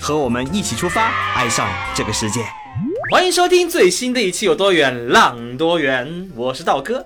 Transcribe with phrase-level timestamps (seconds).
[0.00, 2.40] 和我们一起出发，爱上这个世界。
[3.10, 7.04] 欢迎收听最新的一期《有多远浪多远》，我是道哥。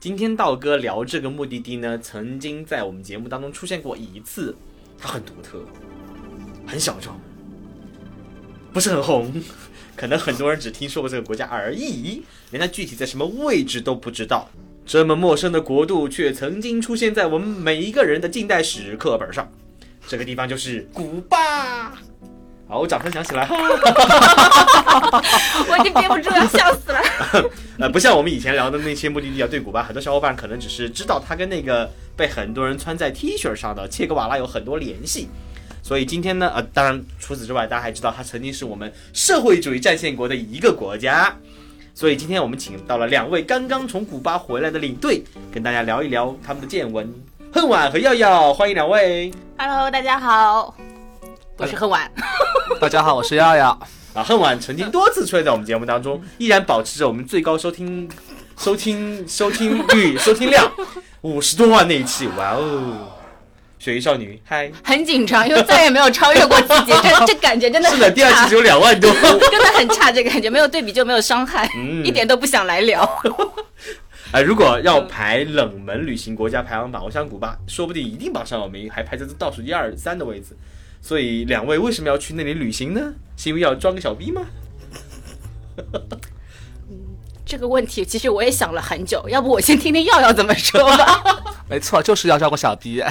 [0.00, 4.56] 今天道哥聊这个目的地呢，曾经在我们节目当中出现过一次，
[4.98, 5.62] 它很独特，
[6.66, 7.12] 很小众，
[8.72, 9.30] 不是很红，
[9.94, 14.48] 可能很多人只听说过这个国家而已，连它具体在什么位置都不知道。
[14.86, 19.46] 这么陌生的国度，却曾经出现在我们每一个人的近代史课本上。
[20.08, 21.92] 这个地方就是古巴。
[22.72, 23.46] 好，我掌声响起来。
[25.68, 26.98] 我已经憋不住了，笑死了。
[27.78, 35.28] 呃，不像我们以前聊的那些目的地啊，对古巴，很多小伙伴可能只是知道它跟那个被很多人穿在 T 恤上的切格瓦拉有很多联系。
[35.82, 41.36] 所以今天呢，呃，当然除此之外，大家还知道它曾经是我们社会主义战线国的一个国家。
[41.92, 47.06] 所以今天我们请到了两位刚刚从古巴回来的领队，跟大家聊一聊他们的见闻。
[47.52, 49.30] 恨晚和耀耀，欢迎两位。
[49.58, 50.74] Hello，大家好，
[51.58, 52.10] 我是恨晚。
[52.80, 53.78] 大家好，我是耀耀。
[54.14, 58.08] 啊，恨晚曾经多次出现在我们节目当中，依然保持着我们最高收听、
[58.58, 60.70] 收听、收听率、收听量
[61.22, 63.08] 五十多万那一期，哇哦！
[63.78, 69.10] 雪域少女，嗨，很紧张，因为再也没有超越过自己，这 这感觉真的是的，第二期只，有两万多。
[69.12, 73.02] 真的很差，这个感觉没有对比就没有伤害，嗯一点都不想来聊。
[74.30, 80.56] 哎，如果要排冷门旅行国家排行榜，我想古巴说不定一定榜上有名，还排在倒数一二三的位置。
[81.02, 83.14] 所以两位为什么要去那里旅行呢？
[83.36, 84.46] 是因为要装个小逼吗？
[87.52, 91.22] 这个问题其实我也想了很久，要不我先听听耀耀怎么说吧。
[91.68, 93.04] 没错，就是要照顾小 B，。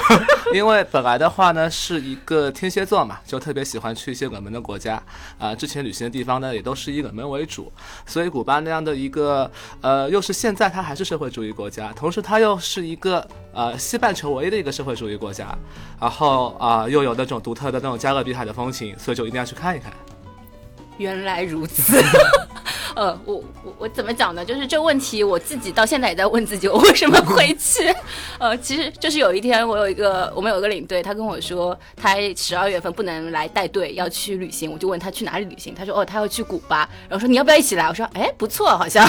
[0.52, 5.02] 因为本来的话呢，是一个天蝎座嘛，就特别喜欢去一些冷门的国家
[5.38, 7.72] 啊、之前旅行的地方呢，也都是以冷门为主。
[8.04, 15.56] 所以古巴那样的一个呃，又是现在它还是社会主义国家，同时它又是一个呃西半球唯一的一个社会主义国家，
[15.98, 19.90] 然后啊、又有那种独特的那种加勒比海的风情，所以就一定要去看一看。
[20.98, 21.96] 原来如此。
[22.96, 24.42] 呃，我我我怎么讲呢？
[24.42, 27.94] 就是这问题，我自己到现在也在问自己，我为什么会 去？
[28.38, 34.72] 呃，其实就是有一天，我有一个我们有一个领队，他跟我说，他十二月份不能来带队，要去旅行。
[34.72, 36.88] 我就问他去哪里旅行，他说哦，他要去古巴。
[37.06, 37.86] 然后说你要不要一起来？
[37.86, 39.06] 我说哎，不错，好像。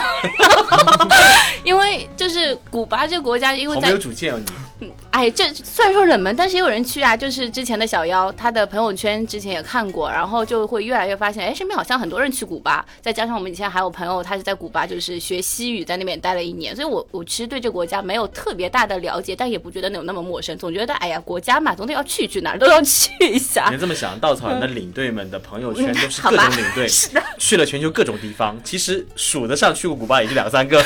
[1.64, 4.40] 因为就是古巴这个国家，因为在好没有主见哦
[4.80, 4.92] 你。
[5.18, 7.18] 哎，这虽然说冷门，但是也有人去啊。
[7.18, 12.86] 就是之前的小妖，他的朋友圈之前也看过，然后就会越来越发现，哎，身边好像很多人去古巴。
[13.02, 23.78] 再加上我们以前还有朋友，他是在古巴就是学西语，在那边待了一年，所以我我其实对这个国家没有特别大的了解，但也不觉得有那么陌生，总觉得哎呀，国家嘛，总得要去一去，哪儿都要去一下你。
[23.80, 30.80] 这么想， 稻草人的领队们的朋友圈都是各种领队，是的去了全球各种地方，其实数得上去过古巴也就两三个。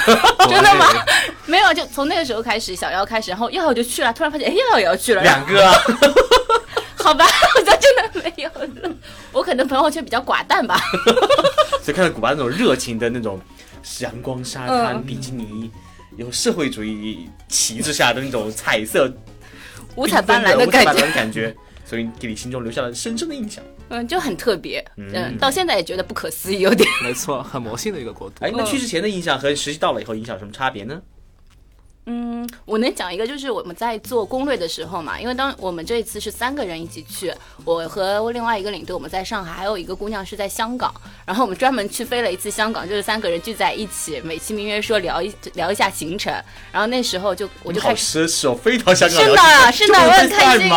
[0.48, 0.86] 真的吗？
[1.46, 5.74] 没有，就从那个时候开始，小妖开始，然后耀耀就去了，突然发现，哎，耀耀也要去了，两个啊，
[6.94, 7.26] 好吧，
[7.58, 8.96] 我就真的没有了。
[9.32, 10.80] 我可能朋友圈比较寡淡吧。
[11.82, 13.42] 所以看到古巴那种热情的那种
[14.00, 15.72] 阳光沙滩、嗯比基尼，
[16.18, 19.12] 有社会主义旗帜下的那种彩色
[19.96, 23.64] 五彩斑斓的五彩斑斓的感觉，感觉，所以给你心中留下了深深的印象。
[23.90, 26.88] 嗯，就很特别，嗯嗯，到现在也觉得不可思议，有点。
[27.04, 28.36] 没错，很魔性的一个国度。
[28.46, 30.94] 哎，那去之前的印象和实际到了以后印象有什么差别呢？
[30.96, 31.02] 嗯，
[32.66, 40.94] 我能讲一个，就是我们在做攻略的时候嘛，因为当我们这一次是三个人一起去，我和另外一个领队我们在上海，还有一个姑娘是在香港，
[41.26, 46.34] 然后我们专门去飞了一次香港，就是三个人聚在一起，美其名曰说聊一聊一下行程，
[46.72, 48.28] 然后那时候就我就开始。
[48.28, 50.70] 奢侈哦，飞到香港是的，是的，我很开心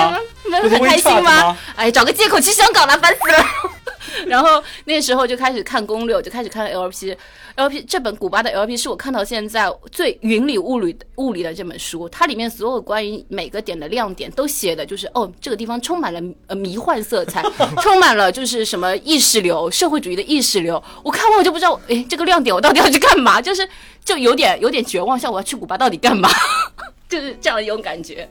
[0.61, 1.57] 不是很开心吗？
[1.75, 3.74] 哎，找个借口去香港了，烦死了。
[4.27, 7.17] 然后那时候就开始看攻略，我就开始看 LP。
[7.57, 17.43] LP 这本古巴的 LP 是我看到现在最云里雾里雾里的这本书，它里面所有关于每个点的亮点都写的就是哦，这个地方充满了呃迷幻色彩，
[17.81, 20.83] 充满了就是什么意识流，社会主义的意识流。
[21.05, 23.41] 我看完我就不知道，哎，这个亮点我到底要去干嘛？
[23.41, 23.69] 就是
[24.05, 26.29] 就有点有点绝望，像我要去古巴到底干嘛？
[27.09, 28.29] 就是这样一种感觉。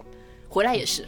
[0.49, 1.07] 回来也是，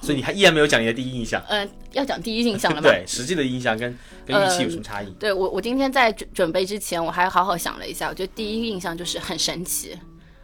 [0.00, 1.42] 所以你还依然没有讲你的第一印象。
[1.48, 2.88] 嗯、要讲第一印象了吗？
[2.88, 3.96] 对，实际的印象跟
[4.26, 5.10] 跟预期有什么差异？
[5.18, 9.96] 对我，我今天在准准备之前，我还好好想了一下，我觉得第一印象就是很神奇。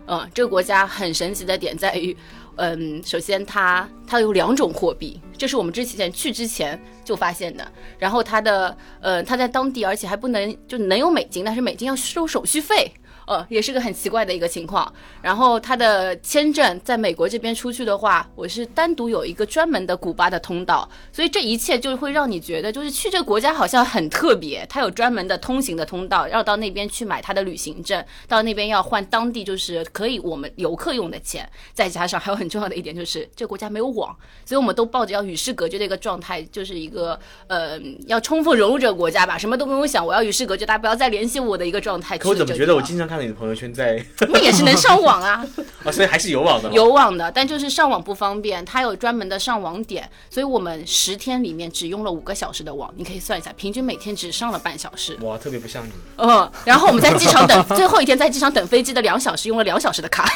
[0.07, 2.15] 嗯，这个国家很神奇的点在于，
[2.57, 7.67] 嗯，首先它它有两种货币，这是我们之前去之前就发现的。
[7.99, 12.93] 然后它的呃，它在当地而且还不能就能有美金，但是美金要收手续费。
[13.27, 14.93] 呃，也是个很奇怪的一个情况。
[15.23, 24.67] 然后他的签证在美国这边出去的话，我是单独有一个专门的古巴的通道，所以这一切就会让你觉得，就是去这个国家好像很特别。
[24.69, 31.49] 他有专门的通行的通道，要到那边去买他的旅行证，到那边要换当地就是可以我们游客用的钱。
[31.73, 42.19] 再加上还有很重要的一点就是，这个国家没有网，所以我们都抱着要与世隔绝的一个状态，就是一个呃要充分融入这个国家吧，什么都不用想，我要与世隔绝，大家不要再联系我的一个状态。
[42.19, 43.14] 可我怎么觉得我经常看。
[43.15, 45.45] 看你的朋友圈在， 那也是能上网啊，
[45.85, 55.17] 啊， 所以还是有网的，有网的，但就是上网不方便，它有专门的上网点，所以我们十天里面只用了五个小时的网，你可以算一下，平均每天只上了半小时。
[55.23, 55.93] 哇，特别不像你。
[56.17, 60.29] 嗯，然后我们在机场等， 最后一天在机场等飞机的两小时，用了两小时的卡。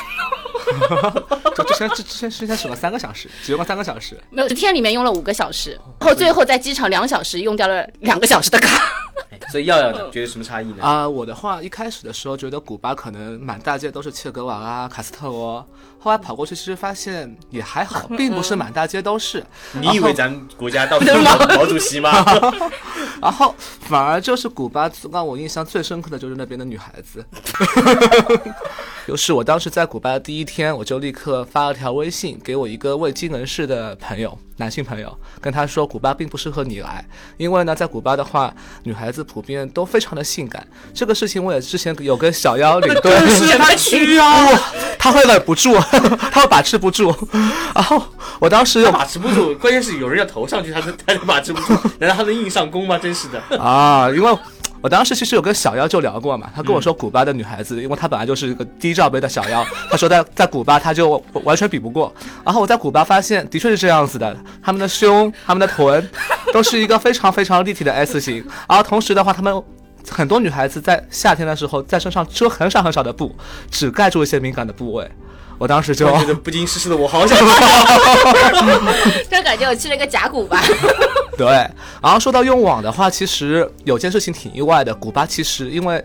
[1.57, 8.81] 就之前之之前之前使了三个小时，只用了三个小时，没有，十天里面用了五个小时，然后最后在机场两小时用掉了两个小时的卡。
[9.51, 10.83] 所以耀耀觉得什么差异呢？
[10.83, 15.67] 啊，我的话一开始的时候觉得古巴可能满大街都是切格瓦拉、卡斯特罗，
[16.01, 19.45] 后来跑过去其实发现也还好， 并不是满大街都是。
[19.73, 21.15] 你以为咱国家到处是
[21.57, 22.25] 毛主席吗？
[23.21, 27.25] 然后反而就是古巴让我印象最深刻的就是那边的女孩子。
[29.07, 37.03] 就是我当时在古巴的第一天，我就立刻发了条微信给我一个未经人士的朋友，男性朋友，跟他说古巴并不适合你来，
[37.39, 40.65] 因为呢，在古巴的话，女孩子普遍都非常的性感。
[40.93, 44.47] 这个事情我也之前有跟小妖领队，是他去啊，
[44.99, 45.75] 他会忍不住，
[46.31, 47.15] 他会把持不住。
[47.75, 48.03] 然后
[48.39, 52.99] 我当时又把持不住，关键是有人要投上去，他他就把持不住， 难道他能硬上弓吗？
[52.99, 54.39] 真是的啊，因为。
[54.81, 62.15] 我当时其实有跟小妖就聊过嘛，他跟我说古巴的女孩子，因为她本来就是一个低罩杯的小妖，他说在在古巴他就完全比不过。
[62.45, 66.09] 然后我在古巴发现的确是这样子的，他们的胸、他们的臀
[66.53, 68.37] 都是一个非常非常立体的 S 型，
[68.69, 69.61] 然后同时的话，他们
[70.09, 73.35] 很多女孩子在夏天的时候在身上遮很少很少的布，
[73.73, 75.11] 只盖住一些敏感的部位。
[75.59, 77.37] 我当时就觉得不经世事的我好想，
[79.29, 80.63] 就感觉我去了一个甲骨吧。
[81.37, 81.47] 对，
[82.03, 86.03] 然后说到用网的话，其实有件事情挺意外的，古巴其实因为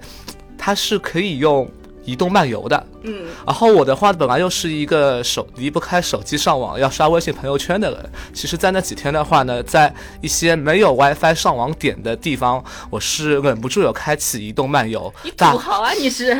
[0.57, 1.69] 它是可以用。
[2.05, 8.09] 移动漫游的，嗯，然后我的话本来又是一个手离不开手机上网，要刷微信朋友圈的人。
[8.33, 15.13] 其实，在那几天的话呢，在一些没有 WiFi 上网点的地方，我是忍不住有开启移动漫游。
[15.23, 16.37] 你土豪啊，你是？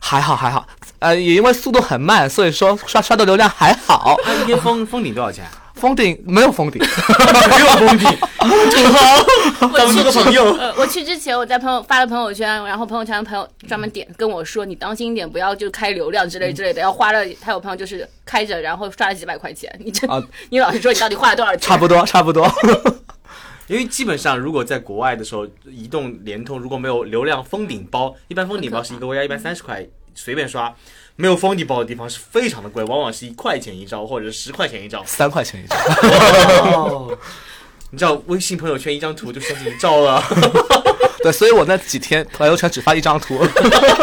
[0.00, 0.66] 还好还好，
[1.00, 4.16] 呃，也因为速度很慢，所以说刷刷的流量还好。
[4.42, 5.44] 一天封封顶多少钱？
[5.80, 10.52] 封顶没有封顶，没有封顶，土豪，当这个朋友。
[10.56, 17.24] 呃，我去之前我在朋友发了朋友圈，然后朋友圈的朋友专门点跟我说，你当心一点，不要就开流量之类之类的，要花了。
[17.40, 19.74] 他有朋友就是开着，然后刷了几百块钱。
[19.82, 20.06] 你这，
[20.50, 21.60] 你老实说，你到底花了多少钱？
[21.60, 22.46] 差不多，差不多。
[23.66, 30.74] 因为基本上，如果在国外的时候，移动、联通如果没有流量封顶包，一般封顶包是一个 V 要一般三十块，随便刷。
[31.20, 37.10] 没有封底包的地方是非常的贵，往往是一块钱一张，或者是十块钱一张，三块钱一兆。
[37.92, 40.22] 你知道微信朋友圈一张图就将近一兆了。
[41.22, 43.38] 对，所以我那几天朋友圈只发一张图。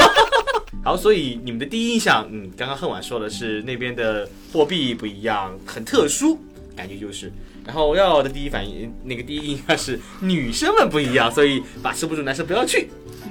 [0.86, 6.40] 好，所以你们的第一印象，嗯，刚刚恨晚说的是那边的货币不一样，很特殊，
[6.76, 7.32] 感觉就是。
[7.66, 12.90] 然后耀耀的第一反应，那个第一印象是女生们不一样，所以把持不住男生不要去。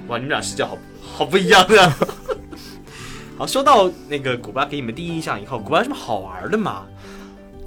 [0.08, 0.76] 哇，你们俩视角好
[1.18, 1.92] 好不一样的。
[3.38, 6.86] 好，说到那个古巴给你们第一印象以后，古巴有什么好玩的吗？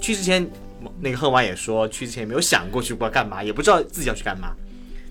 [0.00, 0.50] 去之前，
[0.98, 4.48] 那个贺娃也说，去之前没有想过去古巴干嘛，也不知道自己要去干嘛。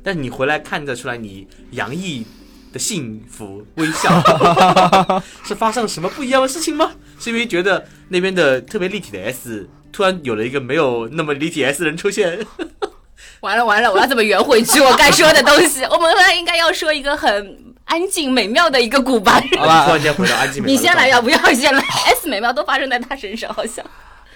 [0.03, 2.25] 但是你回来看得出来，你洋溢
[2.73, 4.11] 的幸福微笑，
[5.47, 6.91] 是发生了什么不一样的事情吗？
[7.17, 12.37] 是因为觉得那边的特别立体的 S 突然有了一个没有那么立体 S 的人出现？
[13.39, 15.83] 完了完了，我要怎么圆回去我该说的东西？
[15.85, 17.68] 我们应该要说一个很。
[17.89, 20.63] 安静美妙的一个古巴人，突然间回到安静。
[20.65, 23.83] 你先来要不要先来？S 美妙都发生在他身上，好像。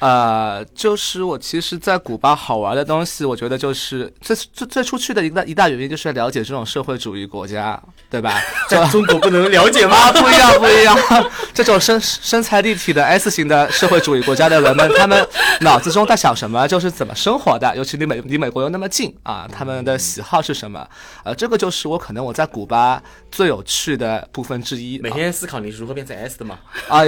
[0.03, 8.37] 呃，就是我其实，在古巴好玩的东西，我觉得就是最最最出去的一个一大原因，就是了解这种社会主义国家，对吧？
[8.67, 10.11] 在中国不能了解吗？
[10.11, 11.31] 不一样，不一样。
[11.53, 15.25] 这种身身材立体的 S 型的社会主义国家的人们，他们
[15.61, 16.67] 脑子中在想什么？
[16.67, 17.73] 就是怎么生活的？
[17.77, 20.85] 尤其离美离美国又那么近啊，他们的喜好是什么？
[21.23, 24.99] 呃，这个就是我可能我在古巴最有趣的部分之一。
[24.99, 26.59] 每天思考你是如何变成 S 的吗？
[26.89, 27.03] 啊，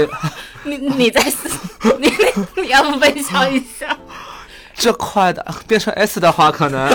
[0.63, 1.49] 你你在思
[1.99, 2.09] 你
[2.55, 2.85] 你要。
[3.00, 3.98] 分享一下，
[4.75, 6.89] 这块的变成 S 的话，可能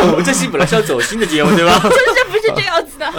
[0.00, 1.78] 我们这期本来是要走心的节目，对吧？
[1.82, 3.12] 这 这不是这样子的。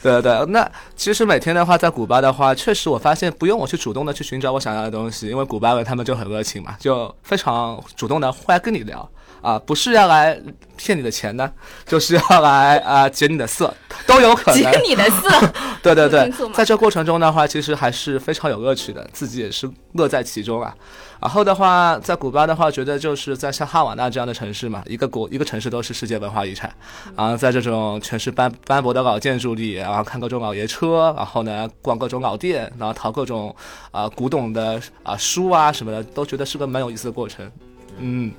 [0.00, 9.08] 对对对，那其实每天的话，在古巴的话，确实我发现不用我去主动的去寻找我想要的东西，因为古巴人他们就很热情嘛，就非常主动的会来跟你聊
[9.40, 10.40] 啊，不是要来
[10.76, 11.50] 骗你的钱呢，
[11.86, 13.72] 就是要来啊劫你的色，
[14.06, 14.60] 都有可能。
[14.60, 15.28] 劫你的色，
[15.82, 20.74] 对对对在这过程中的话，其实还是非常有乐趣的，自己也是乐在其中啊。
[21.20, 26.72] 然后的话，在古巴的话，觉得就是在像哈瓦那这样的城市嘛，一个国一个城市都是世界文化遗产，
[27.16, 33.54] 然后在这种全是斑斑驳的老建筑里，然后看各种老爷车，然后呢逛各种老店，然后淘各种
[33.90, 37.50] 啊、古董的啊、书啊什么的，都觉得是个蛮有意思的过程。
[37.98, 38.32] 嗯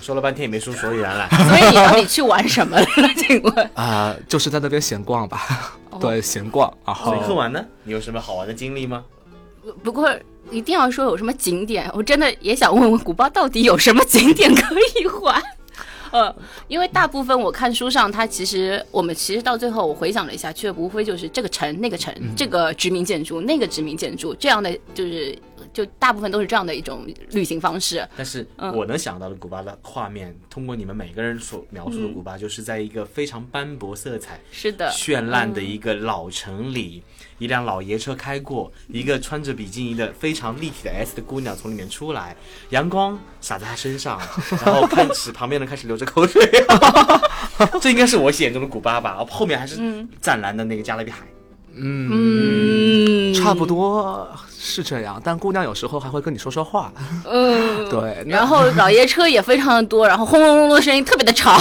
[0.00, 1.28] 说了半天也没说所以然来。
[1.48, 2.86] 所以你到底去玩什么了？
[3.16, 3.70] 请问？
[3.74, 9.04] 啊、就是在那边闲逛吧，对，闲逛，然后所以喝完呢，你有什么好玩的经历吗？
[9.82, 10.10] 不过
[10.50, 15.42] 一定要说有什么景点，我真的也想问问古巴到底有什么景点可以玩。
[16.12, 16.32] 呃，
[16.68, 25.36] 因为大部分我看书上，它其实我们其实到最后我回想了一下，却无非就是这个城、那个城、这个殖民建筑、那个殖民建筑这样的，就是
[25.74, 28.08] 就大部分都是这样的一种旅行方式。
[28.16, 37.02] 但是嗯我能想到的古巴的画面，通过你们每个人所描述的古巴，就是在一个非常斑驳色彩、是的，绚烂的一个老城里，
[37.38, 42.34] 一辆老爷车开过，一个穿着比基尼的非常立体的 S 的姑娘从里面出来，
[42.70, 44.18] 阳光洒在她身上，
[44.64, 46.48] 然后开始旁边人开始流着口水，
[47.82, 49.24] 这应该是我眼中的古巴吧。
[49.28, 51.26] 后面还是湛蓝的那个加勒比海。
[51.76, 54.28] 嗯，差不多
[54.58, 56.92] 是这样，但姑娘有时候还会跟你说说话。
[57.24, 61.58] 嗯， 对，然后老爷车也非常的多，然后轰隆隆的声音特别的吵。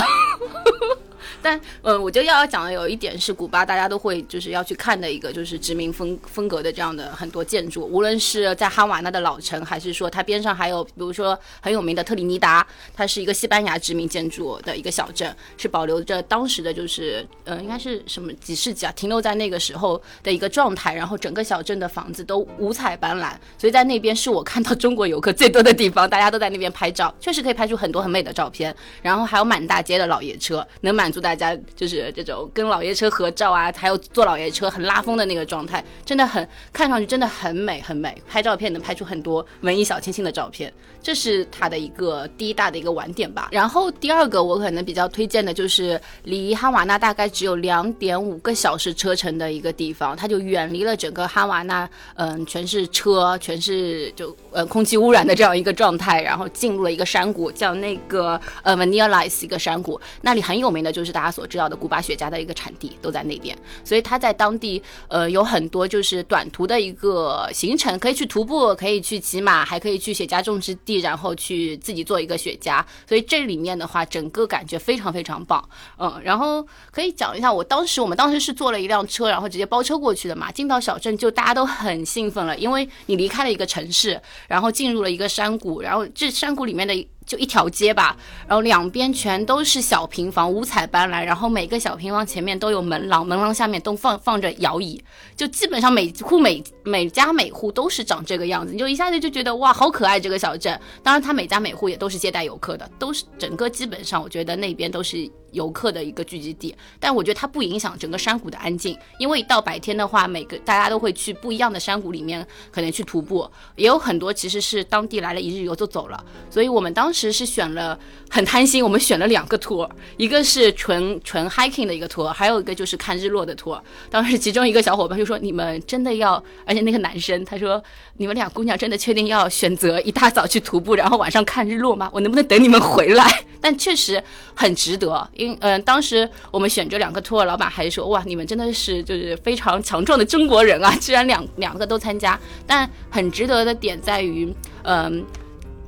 [1.43, 28.73] 但呃，我觉得要要讲的有一点是，古巴大家都会就是要去看的一个就是殖民风风格的这样的很多建筑，无论是在哈瓦那的老城，还是说它边上还有比如说很有名的特里尼达，它是一个西班牙殖民建筑的一个小镇，是保留着当时的就是呃应该是什么几世纪啊，停留在那个时候的一个状态，然后整个小镇的房子都五彩斑斓，所以在那边是我看到中国游客最多的地方，大家都在那边拍照，确实可以拍出很多很美的照片。
[29.01, 38.21] 然后还有满大街的老爷车，能满足大大家就是这种跟老爷车合照啊，还有坐老爷车很拉风的那个状态，真的很看上去真的很美很美。
[38.29, 40.71] 拍照片能拍出很多文艺小清新的照片，
[41.03, 43.49] 这是它的一个第一大的一个玩点吧。
[43.51, 86.93] 然后第二个我可能比较推荐的就是离哈瓦那大概只有两点五个小时车程的一个地方，它就远离了整个哈瓦那，嗯，全是车，全是就呃空气污染的这样一个状态，然后进入了一个山谷，叫那个呃 Vanilla Ice 一个山谷，那里很有名的就是大家所知道的古巴雪茄的一个产地都在那边，所以它在当地呃有很多就是短途的一个行程，可以去徒步，可以去骑马，还可以去雪茄种植地，然后去自己做一个雪茄，所以这里面的话，整个感觉非常非常棒，嗯，然后可以讲一下，我当时我们当时是坐了一辆车，然后直接包车过去的嘛，进到小镇就大家都很兴奋了，因为你离开了一个城市，然后进入了一个山谷，然后这山谷里面的
[87.25, 88.15] 就一条街吧，
[88.47, 95.01] 然后两边全都是小平房，五彩斑斓，然后每个小平房前面都有门廊，门廊下面都放放着摇椅，
[95.35, 100.79] 就基本上每户每每家每户都是长这个样子，你就一下子就觉得哇，好可爱这个小镇。
[101.01, 106.75] 当然，它每家每户也都是接待游客的，都是整个基本上我觉得那边都是游客的一个聚集地。
[106.99, 116.23] 但我觉得它不影响整个山谷的安静，因为到白天的话，每个大家都会去不一样的山谷里面，可能去徒步，也有很多其实是当地来了一日游就走了。
[116.49, 117.97] 所以我们当时是选了
[118.29, 123.79] 很贪心，我们选了两个 tour，一个是纯纯 hiking 的一个 tour，还有一个就是看日落的 tour。
[124.09, 127.81] 当时其中一个小伙伴就说：“你们真的要？”而且那个男生他说
[128.17, 132.09] ：“你们俩姑娘真的确定要选择一大早去徒步，然后晚上看日落吗？
[132.13, 134.21] 我能不能等你们回来？”但确实
[134.53, 145.25] 很值得，嗯、呃，当时我们选这两个 tour，老板还说：“哇，你们真的是就是非常强壮的中国人啊， 居然两两个都参加。”但很值得的点在于，嗯、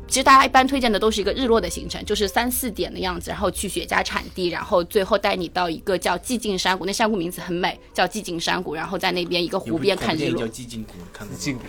[0.08, 10.54] 其实大家一般推荐的都是一个日落的行程，就是三四点的样子，然后去雪茄产地，然后最后带你到一个叫寂静山谷，那山谷名字很美，叫寂静山谷，然后在那边一个湖边看日落叫。
[10.54, 11.64] 寂静谷，看寂静谷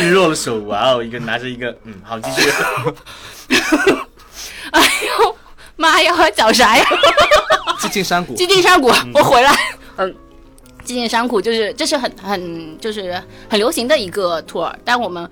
[0.00, 2.50] 日落的手，哇哦，一个拿着一个，嗯，好，继续。
[4.72, 5.36] 哎呦
[5.76, 6.84] 妈呀，我要讲啥呀？
[7.80, 9.52] 寂静山谷，寂静山谷，我回来。
[9.96, 10.14] 嗯，
[10.84, 15.28] 寂静山谷就是这是很很就是很流行的一个 tour，但我们。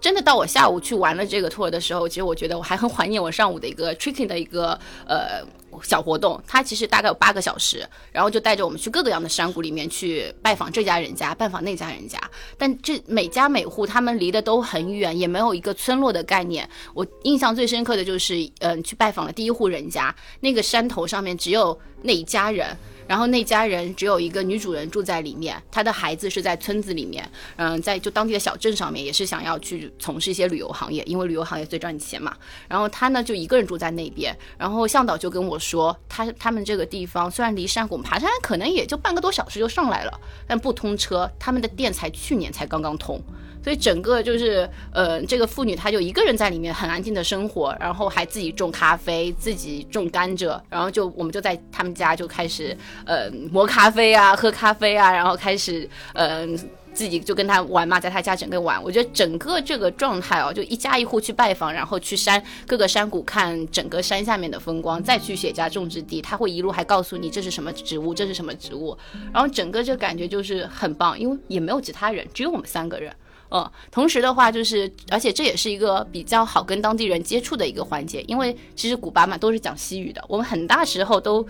[0.00, 4.70] 真的到我下午去玩了这个 tour 的时候，其实我觉得我还很怀念我上午的一个 tricking 的一个
[5.06, 5.42] 呃
[5.82, 6.42] 小活动。
[6.46, 12.18] 它其实大概有八个小时，然后就带着我们去各个样的山谷里面去拜访这家人家，拜访那家人家。
[12.56, 16.68] 但这每家每户他们离得都很远，也没有一个村落的概念。
[16.94, 22.76] 我印象最深刻的就是，嗯、去拜访了第一户人家，那个山头上面只有那一家人。
[23.10, 32.36] 然后那家人只有一个女主人住在里面，她的孩子是在村子里面，嗯，在就当地的小镇上面，也是想要去从事一些旅游行业，因为旅游行业最赚钱嘛。
[32.68, 43.20] 然后她呢就一个人住在那边，然后向导就跟我说，他他们这个地方虽然离山谷爬山可能也就半个多小时就上来了，但不通车，他们的店才去年才刚刚通。
[43.62, 52.74] 所以整个就是，呃，这个妇女她就一个人在里面很安静的生活，然后还自己种咖啡，自己种甘蔗，然后就我们就在他们家就开始，
[53.04, 56.46] 呃，磨咖啡啊，喝咖啡啊，然后开始，呃。
[56.92, 68.98] 自己就跟他玩嘛，在他家整个玩，我觉得整个这个状态哦，就一家一户去拜访，然后去山各个山谷看整个山下面的风光，再去雪茄种植地，他会一路还告诉你这是什么植物，这是什么植物，
[69.32, 73.14] 然后整个这感觉就是很棒，因为也没有其他人，只有我们三个人。
[73.52, 81.44] 嗯，同时的话就是，而且这也是一个比较好跟当地人接触的一个环节，因为其实古巴嘛都是讲西语的，我们很大时候都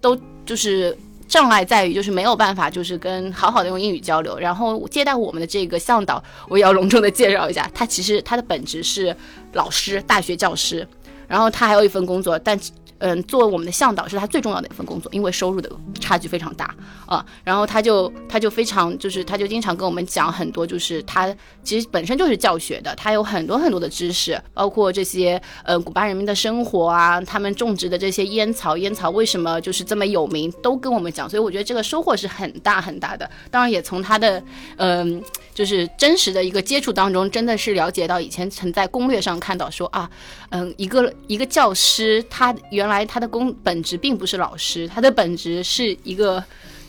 [0.00, 4.38] 都就是障碍在于就是没有办法就是跟好好的用英语交流。
[4.38, 9.14] 然后接待我们的这个向导，我也要隆重的介绍一下，他其实他的本职是
[9.52, 10.86] 老师，大学教师，
[11.26, 12.58] 然后他还有一份工作，但
[12.98, 16.74] 嗯，做我们的向导是他最重要的一份工作，因为收入的差距非常大
[17.06, 17.24] 啊。
[17.44, 31.28] 然后他就他就非常就是他就经常跟我们讲很多，就是他其实本身就是教学的，他有很多很多的知识，包括这些呃古巴人民的生活啊，他们种植的这些烟草，烟草为什么就是这么有名，都跟我们讲。
[31.28, 33.28] 所以我觉得这个收获是很大很大的。
[33.50, 34.42] 当然也从他的
[34.76, 35.22] 嗯、
[35.54, 40.08] 就是真实的一个接触当中，真的是了解到以前曾在攻略上看到说啊，
[40.50, 46.42] 嗯，一个一个教师，他原来他的工本职并不是老师，他的本职是一个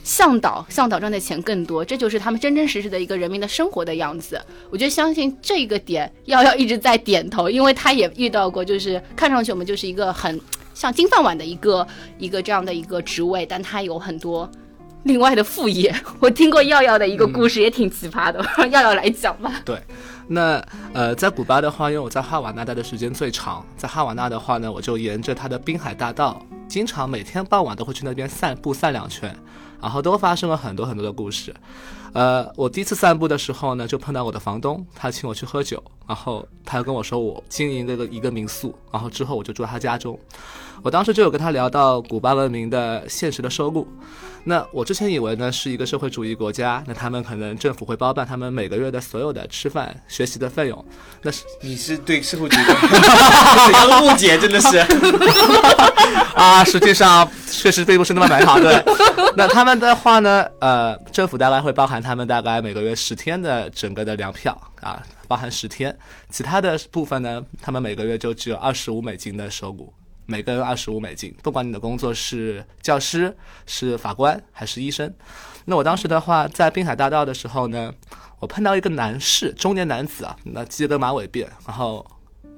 [0.04, 4.42] 向导，向导赚的钱更多，这就是他们真真实实的一个人民的生活的样子。
[4.70, 10.40] 我觉得相信这个点，耀耀一直在点头，因为他也遇到过，就是看上去我们就是一个很
[10.74, 11.86] 像金饭碗的一个
[12.18, 14.50] 一个这样的一个职位，但他有很多。
[15.04, 19.62] 另外的副业， 我听过耀耀的一个故事，也挺奇葩的，让 耀耀来讲吧。
[19.64, 19.78] 对，
[20.32, 29.36] 那呃，在古巴的话，因为我在哈瓦那待的时间最长，在哈瓦那的话呢，我就沿着它的滨海大道，经常每天傍晚都会去那边散步散两圈，
[29.82, 31.52] 然后都发生了很多很多的故事。
[32.14, 40.18] 呃，我第一次散步的时候呢，就碰到我的房东，他请我去喝酒，然后他又跟我说我经营这个一个民宿，然后之后我就住他家中。
[40.84, 43.88] 我当时就有跟他聊到古巴文明的现实的收入。
[44.44, 50.86] 那我之前以为呢是一个社会主义国家，那他们可能政府会包办他们每个月的所有的吃饭、学习的费用。
[51.22, 54.38] 那是你是对社会主义怎样误解？
[54.38, 54.78] 真 的 是，
[56.36, 58.60] 啊，实际上确实并不是那么美好。
[58.60, 58.82] 对，
[59.36, 65.96] 那他们的话呢，呃，政府大概会包含他们大概每个月十天的整个的粮票啊，包含十天，
[66.30, 69.94] 其他的部分呢，他们每个月就只有二十五美金的收入。
[70.30, 75.12] 每个人二十五美金，不管你的工作是教师、是法官还是医生。
[75.66, 77.92] 那我当时的话，在滨海大道的时候呢，
[78.38, 82.06] 我碰到一个男士，中年男子啊，那系个马尾辫，然后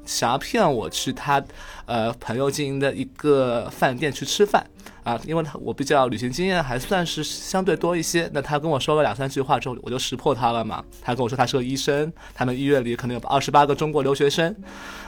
[0.06, 1.44] 想要骗我去他
[1.86, 4.66] 呃朋友经营的一个饭店去吃饭
[5.04, 10.84] 啊，因为他我比较旅行经验还算是相对多一些，那他跟我说了两三句话之后，我就识破他了嘛。
[11.02, 14.56] 他跟我说他是个医生，他们医院里可能有二十八个中国留学生，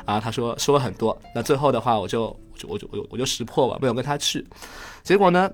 [0.06, 1.20] 啊，他说说了很多。
[1.36, 2.26] 那最后的话，我就
[2.68, 4.46] 我就我就我就识破了，没有跟他去。
[5.04, 5.50] 结果呢？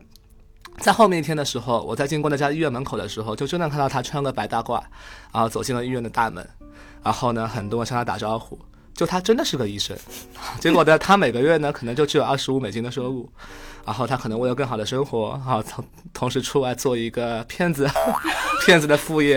[0.78, 4.82] 在后面一天的时候，我在经过那家医院门口的时候，就真的看到他穿个白大褂，
[5.34, 6.48] 然后走进了医院的大门，
[7.04, 8.58] 然后呢，很多向他打招呼，
[8.96, 9.98] 就他真的是个医生。
[10.60, 13.30] 结果呢，他每个月呢，可能就只有二十五美金的收入，
[13.86, 17.90] 然后他可能为了更好的生活，然后同同时出来做一个骗子，
[18.66, 19.36] 骗子的副业，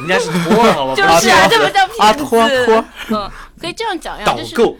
[0.00, 0.94] 人家是托了，好吧？
[0.96, 2.24] 就是啊，这不叫啊骗子。
[2.24, 4.76] 托托嗯，可以这样讲呀，导就是购，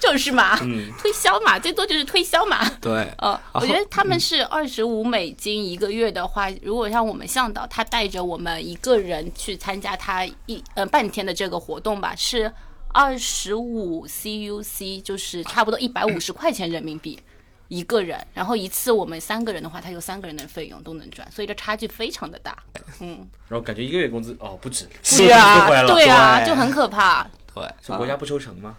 [0.00, 2.68] 就是嘛，嗯，推销嘛，最多就是推销嘛。
[2.80, 12.52] 对，呃，我觉得他们是二十五美金一个月的话，如果像我们向导，他带着我们一个人去参加他一呃半天的这个活动吧，是
[12.96, 17.20] 二十五 CUC，就是差不多一百五十块钱人民币
[17.68, 18.18] 一个人。
[18.32, 22.56] 然后一次我们三个人的话，他有三个人的费用都能赚，所以这差距非常的大。
[23.00, 27.28] 嗯，然后感觉一个月工资哦不止，是啊对啊，就很可怕。
[27.54, 28.74] 对，是国家不抽成吗？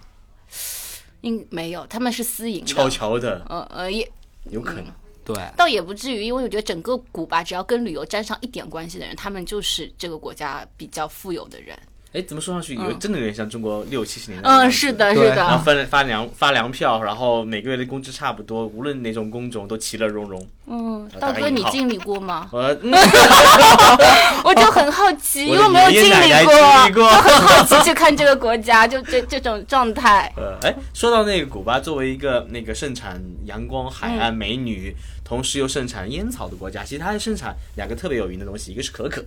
[1.22, 2.90] 应没有，他们是私营悄的。
[2.90, 4.12] 悄的，呃呃，也
[4.50, 4.86] 有可能。
[5.24, 11.78] 对，倒也不至于，因为我觉得整个古巴只要跟旅游沾上一点关系的人，他们就是这个国家比较富有的人。
[12.18, 20.48] 哎，怎么说上去有真的有点像中国六七十年代嗯，是的，是的，然后分发粮发粮票，然后每个月的工资差不多，无论哪种工种都其乐融融。
[20.66, 22.50] 嗯，打个引号道哥你经历过吗？
[22.52, 22.74] 我、
[24.56, 30.34] 就很好奇，因为没有经历过，就很好奇 去看这个国家，就这这种状态。
[30.36, 39.24] 呃，哎，说到那个古巴，作为一个那个盛产阳光、海岸、美女，同时又盛产烟草的国家，其实它还盛产两个特别有名的东西，一个是可可，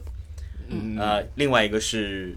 [0.69, 2.37] 嗯，呃，另外一个是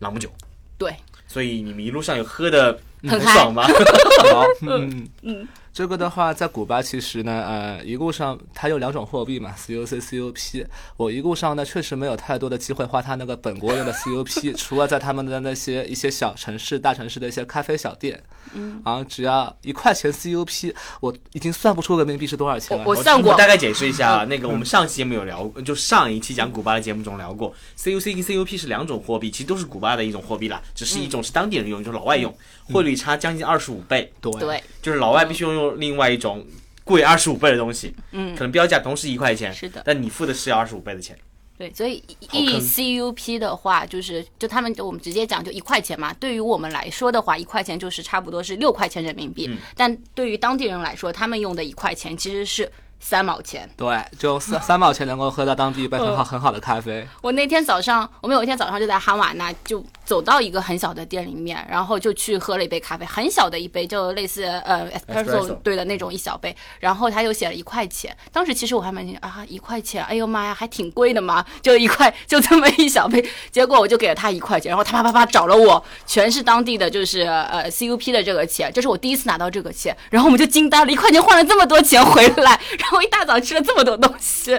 [0.00, 0.30] 朗姆酒。
[0.78, 0.94] 对，
[1.26, 2.78] 所以你们一路上有喝的
[3.08, 3.64] 很爽吗？
[4.32, 10.64] 好，嗯嗯，这个的话，在古巴其实呢，呃，一路上它有两种货币嘛，CUC、CUP。
[10.96, 22.84] 我一路上呢，确实没有太多的机会花它那个本国用的 CUP， 除了在他们的那些一些小城市、大城市的一些咖啡小店，嗯，然后只要一块钱 CUP，我已经算不出人民币是多少钱了。
[22.86, 32.32] 我算过我大概解释一下啊，那个我们上期节目有聊，就上一期讲古巴的节目中聊过，CUC 跟 CUP 是两种货币，其实都是古巴的一种货币啦，只是一种是当地人用，一种老外用，
[32.66, 34.30] 汇率差将近二十五倍，对。
[34.38, 36.44] 对，就是老外必须要用另外一种
[36.84, 41.16] 贵二十五倍的东西，嗯可能标价同时一块钱，是的但你付的是要二十五倍的钱。
[41.56, 46.12] 对，所以好坑 E CUP 的话，就是就他们就我们直接讲就一块钱嘛。
[46.14, 52.68] 对于我们来说的话，一块钱就是差不多是六块钱人民币，但对于当地人来说，他们用的一块钱其实是
[53.04, 53.68] 三毛钱。
[53.76, 57.06] 对，就三三毛钱能够喝到当地一杯很好很好的咖啡。
[57.20, 68.16] 我那天早上，我们有一天早上就在哈瓦那，就走到一个很小的店里面，然后就去喝了一杯咖啡，很小的一杯，就类似呃 Espresso espresso 对的那种一小杯，然后他又写了一块钱。
[68.32, 73.22] 当时其实我还蛮啊，一块钱，哎呦妈呀，还挺贵的嘛，就一块就这么一小杯。
[73.52, 84.58] 结果我就给了他一块钱，然后他啪啪啪找了我全是当地的就是呃 CUP 的这个钱，这是我第一次拿到这个钱，然后我们就惊呆了，一块钱换了这么多钱回来，然后一大早吃了这么多东西。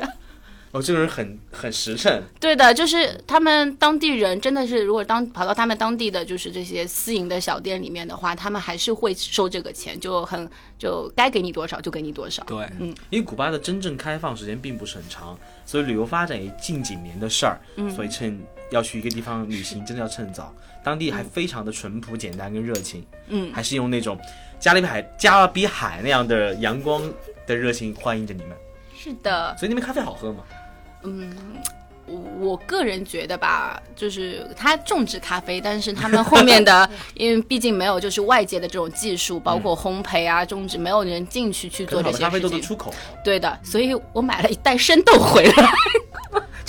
[0.72, 12.44] 哦，这个人很很实诚，对的，就是他们当地人真的是，如果当跑到他们当地的就是这些私营的小店里面的话，他们还是会收这个钱，就很就该给你多少就给你多少。
[12.44, 17.58] 对，嗯因为古巴的真正开放时间并不是很长，所以旅游发展也近几年的事儿。
[17.78, 18.38] 嗯所以趁
[18.70, 20.54] 要去一个地方旅行，真的要趁早。
[20.86, 24.18] 当地还非常的淳朴、简单跟热情，嗯，还是用那种
[24.60, 27.02] 加勒比海、加勒比海那样的阳光
[27.48, 28.52] 的热情欢迎着你们。
[28.96, 30.44] 是的，所以那边咖啡好喝吗？
[31.04, 31.36] 嗯
[32.08, 42.42] 我我个人觉得吧，就是他种植咖啡，但是他们后面的， 因为毕竟没有就是外界的这种技术，包括烘焙啊、种植，没有人进去去做这些事情。
[42.42, 42.94] 都能出口。
[43.24, 45.72] 对的，所以我买了一袋生豆回来，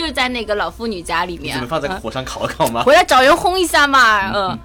[0.06, 2.84] 就是在那个老妇女家里面你们，放在嗯火上烤烤吗？
[2.84, 4.58] 回来找人烘一下嘛， 嗯。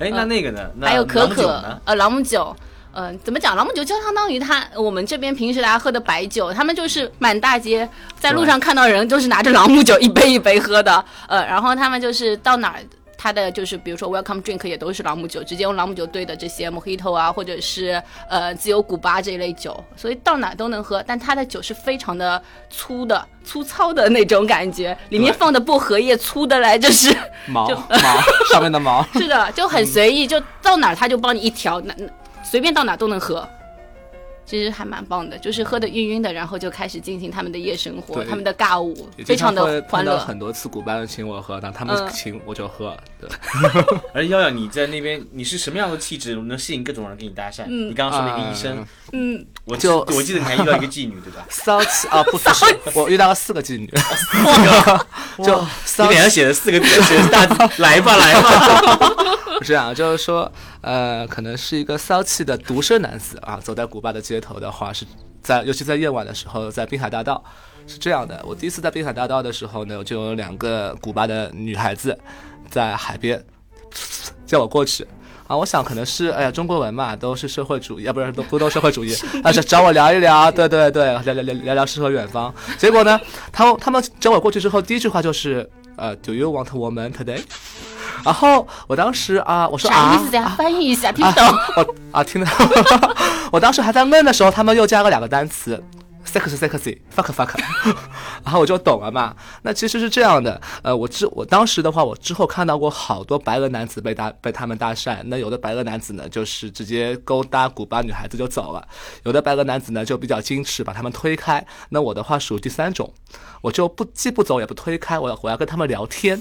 [0.00, 0.68] 哎，那那个呢？
[0.82, 2.54] 还有可可？，呃，朗姆酒。
[2.92, 3.54] 嗯、怎么讲？
[3.54, 12.74] 朗姆酒就相当于他我们这边平时大家喝的白酒，他们就是满大街在路上看到人就是拿着朗姆酒一杯一杯喝的，呃，然后他们就是到哪
[13.20, 13.22] 儿。
[13.22, 21.04] 他的就是，比如说 welcome drink 也都是朗姆酒，直接用朗姆酒兑的这些 mojito 啊，或者是呃自由古巴这一类酒，所以到哪都能喝。
[21.06, 27.14] 但它的酒是非常的粗的、粗糙的那种感觉，里面放的薄荷叶粗的来就是
[27.46, 28.00] 毛就毛
[28.50, 29.04] 上面的毛。
[29.12, 32.06] 是的，就很随意，就到哪儿他就帮你一条，那那
[32.42, 33.46] 随便到哪儿都能喝。
[34.50, 40.18] 其实还蛮棒的，就是喝的晕晕的，然后就开始进行他们的夜生活，他们的尬舞，非常的欢乐。
[40.18, 42.10] 很多次古巴人请我喝，但他们嗯。
[42.12, 42.96] 请我就喝。
[43.20, 43.30] 对，
[44.12, 47.64] 而瑶瑶，你在那边你是什么样的气质，能吸引各种人跟你搭讪？
[47.68, 51.46] 你刚刚说那个医生，嗯，我就我记得你还遇到一个妓女，对吧？
[51.48, 53.86] 骚气啊，不不是，我遇到了四个妓女，
[55.44, 55.64] 就
[56.02, 58.98] 你脸上写的四个字，写的大字，来吧来吧。
[59.58, 60.50] 不是啊，就是说，
[60.82, 65.04] 呃，可能是一个骚气的独身男子啊，走在古巴的街头的话，是
[65.42, 67.42] 在尤其在夜晚的时候，在滨海大道
[67.86, 68.42] 是这样的。
[68.46, 72.18] 我第一次在滨海大道的时候呢，就有两个古巴的女孩子
[72.70, 73.42] 在海边
[74.46, 75.06] 叫我过去。
[75.46, 79.12] 啊，我想可能是，哎呀，中国人嘛，都是社会主义，要不然都不都社会主义，
[79.42, 82.54] 但是找我聊一聊，对对对，聊聊聊聊聊诗和远方。
[82.78, 87.42] 结果呢，他们他们找我过去之后，第一句话就是，呃，Do you want woman today？
[88.24, 90.54] 然后我当时啊，我说啊啥意思呀？
[90.56, 91.46] 翻译一下，听不懂。
[91.76, 92.50] 我啊，听到，
[93.52, 95.82] 我当时还在闷的时候，他们又加了两个单词
[96.26, 97.58] ，sexy sexy fuck fuck，
[98.44, 99.34] 然后我就懂了嘛。
[99.62, 108.86] 那其实是这样的，呃，我之我当时的话，我之后看到过好多白俄男子被搭被他们搭讪，那有的白俄男子呢，就是直接勾搭古巴女孩子就走了，
[109.24, 111.64] 有的白俄男子呢就比较矜持，把他们推开。
[111.88, 113.12] 那我的话属于第三种，
[113.62, 116.40] 我就不既不走也不推开，我要我要跟他们聊天。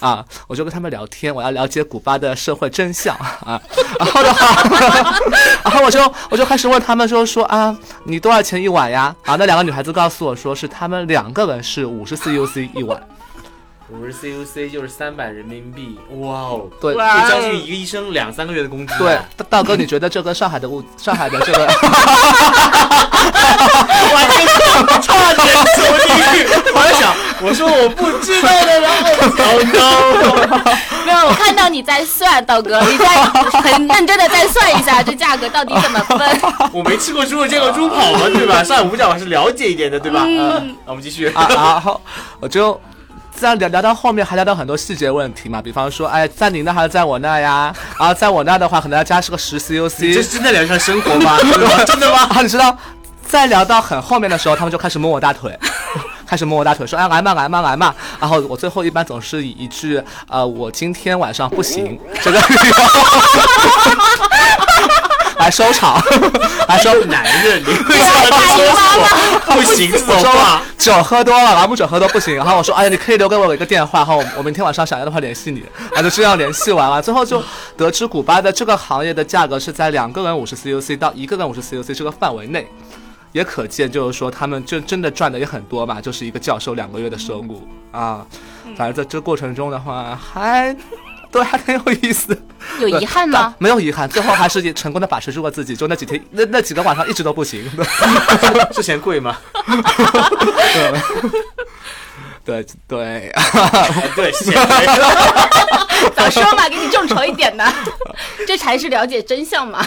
[0.00, 3.14] 啊，我就跟他们聊天，我要了解古巴的社会真相
[3.46, 3.60] 啊。
[3.98, 4.62] 然后的话，
[5.64, 9.14] 然后我就我就开始问他们说说啊，你多少钱一晚呀？
[9.24, 13.00] 啊，那两个女孩子告诉我说是他们两个人是五十 CUC 一晚。
[13.92, 18.98] 五十 CUC 就是三百人民币，哇哦，对就将近一个医生两三个月的工资啊。
[19.00, 21.66] 对，大大哥，你觉得这跟上海的物上海的这个
[24.14, 24.46] 完全
[25.02, 25.44] 差点
[25.76, 26.46] 走进去。
[26.72, 29.02] 我在想，我说我不知道的，然后
[29.36, 29.80] 糟糕。
[31.06, 33.06] 没有，我看到你在算，道哥，你在
[33.60, 36.40] 很认真的在算一下这价格到底怎么分。
[36.72, 38.62] 我没吃过猪肉，见过猪跑嘛，对吧？
[38.64, 40.22] 上海五角我还是了解一点的，对吧？
[40.24, 41.28] 嗯，那我们继续。
[41.28, 42.00] 啊，然后
[42.40, 42.78] 我就
[43.34, 47.72] 在聊聊到后面，还聊到很多细节问题嘛，比方说，哎，在你那还是在我那呀？
[47.98, 50.24] 然后在我那的话，可能要加是个十这 CUC 是。
[50.24, 51.38] 真的聊一下生活吗？
[51.40, 52.18] 真的吗真的吗？
[52.34, 52.76] 啊，你知道，
[53.26, 55.58] 在聊到很后面的时候，他们就开始摸我大腿，
[56.30, 57.92] 开始摸我大腿，说哎来嘛来嘛来嘛。
[58.20, 61.98] 然后我最后一般总是以一句呃我今天晚上不行。
[62.22, 62.74] 这个理由
[65.40, 66.00] 来收场，
[66.68, 69.02] 来收男人，你为什么大姨妈说
[69.56, 70.62] 不行这种我说话？
[70.78, 77.42] 酒喝多了，然后不酒喝多不行，然后我说，哎呀，你可以留给我一个电话，然后我我明天晚上想要的话联系你，然后就这样联系完了，最后就
[77.76, 82.70] 得知古巴的这个行业的价格是在两个人五十 CUC 到一个人五十 CUC 这个范围内，
[83.32, 88.26] 也可见就是说他们就真的赚的也很多吧，就是一个教授两个月的收入啊，
[88.76, 90.76] 反正在这过程中的话还。
[91.32, 92.36] 对，还挺有意思。
[92.80, 93.54] 有遗憾吗？
[93.58, 95.76] 没有遗憾，最后还是成功的把持住了自己。
[95.76, 97.70] 就那几天， 那那几个晚上一直都不行。
[98.74, 99.38] 是嫌贵吗？
[102.44, 104.32] 对对，哎对。
[106.16, 107.72] 早说嘛，给你众筹一点呢，
[108.44, 109.86] 这才是了解真相嘛。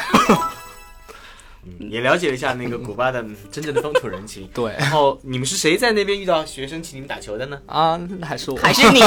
[1.89, 4.47] 也了解了一下那个古巴的嗯真正的风土人情。
[4.54, 7.60] 对然后你们是谁在那边遇到学生请你们打球的呢？
[7.65, 8.58] 啊，那还是我。
[8.58, 8.99] 还是你，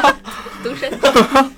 [0.62, 0.90] 独生，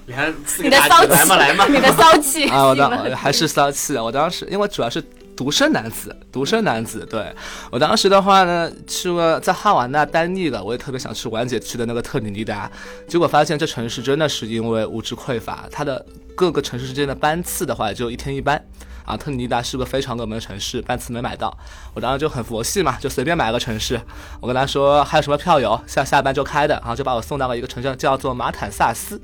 [0.07, 0.33] 你还
[0.63, 1.73] 你的骚个大字，来嘛来嘛气，。
[1.73, 3.97] 你的骚气啊，我当还是骚气。
[3.97, 5.03] 我当时因为主要是
[5.37, 7.07] 独生男子，独生男子。
[7.11, 7.33] 对
[7.71, 12.71] 我当时的话呢，去了在哈瓦那待腻了，我也特别想去婉姐去的那个特立尼达，
[13.09, 16.05] 结果发现这城市真的是因为物质匮乏，它的
[16.35, 18.63] 各个城市之间的班次的话也就一天一班。
[19.07, 21.57] 啊，特立尼达是个非常热门的城市，班次没买到，
[21.95, 23.99] 我当时就很佛系嘛，就随便买了个城市。
[24.40, 29.19] 我跟他说还有什么票友，下下班就开的，然后就把我送到了一个城市叫做马坦萨斯。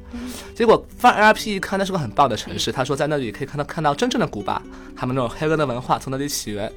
[0.54, 2.70] 结果放 RP 一看，那是个很棒的城市。
[2.70, 4.62] 他说在那里可以看到看到真正的古巴，
[4.96, 6.72] 他们那种黑人的文化从那里起源。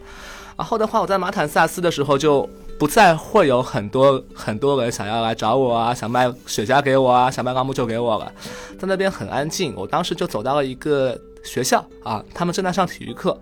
[0.57, 8.31] 然后的话，我在马坦萨斯的时候就不再会有很多很多人想要来找我啊，想卖雪茄给我啊，想卖朗姆酒给我了，
[8.79, 9.73] 在那边很安静。
[9.75, 13.39] 我当时就走到了一个学校啊，他们正在上体育课。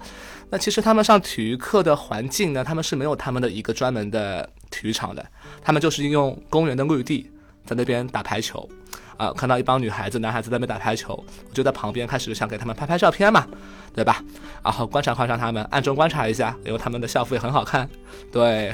[0.50, 5.26] 那其实他们上体育课的环境呢，他们是没有他们的一个专门的体育场的，
[5.63, 7.28] 他们就是用公园的绿地
[7.66, 8.70] 在那边打排球。
[9.17, 13.45] 啊，看到一帮女孩子、男孩子在那边打排球，我就在旁边开始想给他们拍拍照片嘛，
[13.93, 14.23] 对吧？
[14.63, 17.88] 然后观察观察他们，暗中观察一下，因为他们的校服也很好看，
[18.32, 18.73] 对，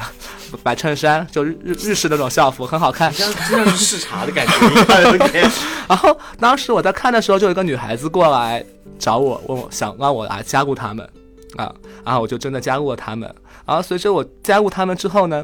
[0.63, 3.11] 白衬衫就日日日式那种校服很好看。
[3.13, 5.49] 这样真的是视察的感觉。
[5.89, 8.63] 然后当时我在看的时候，就有一个女孩子过来
[8.97, 11.07] 找我，问我想让我来加入他们，
[11.57, 11.73] 啊，
[12.05, 13.33] 然后我就真的加入了他们。
[13.65, 15.43] 然后随着我加入他们之后呢，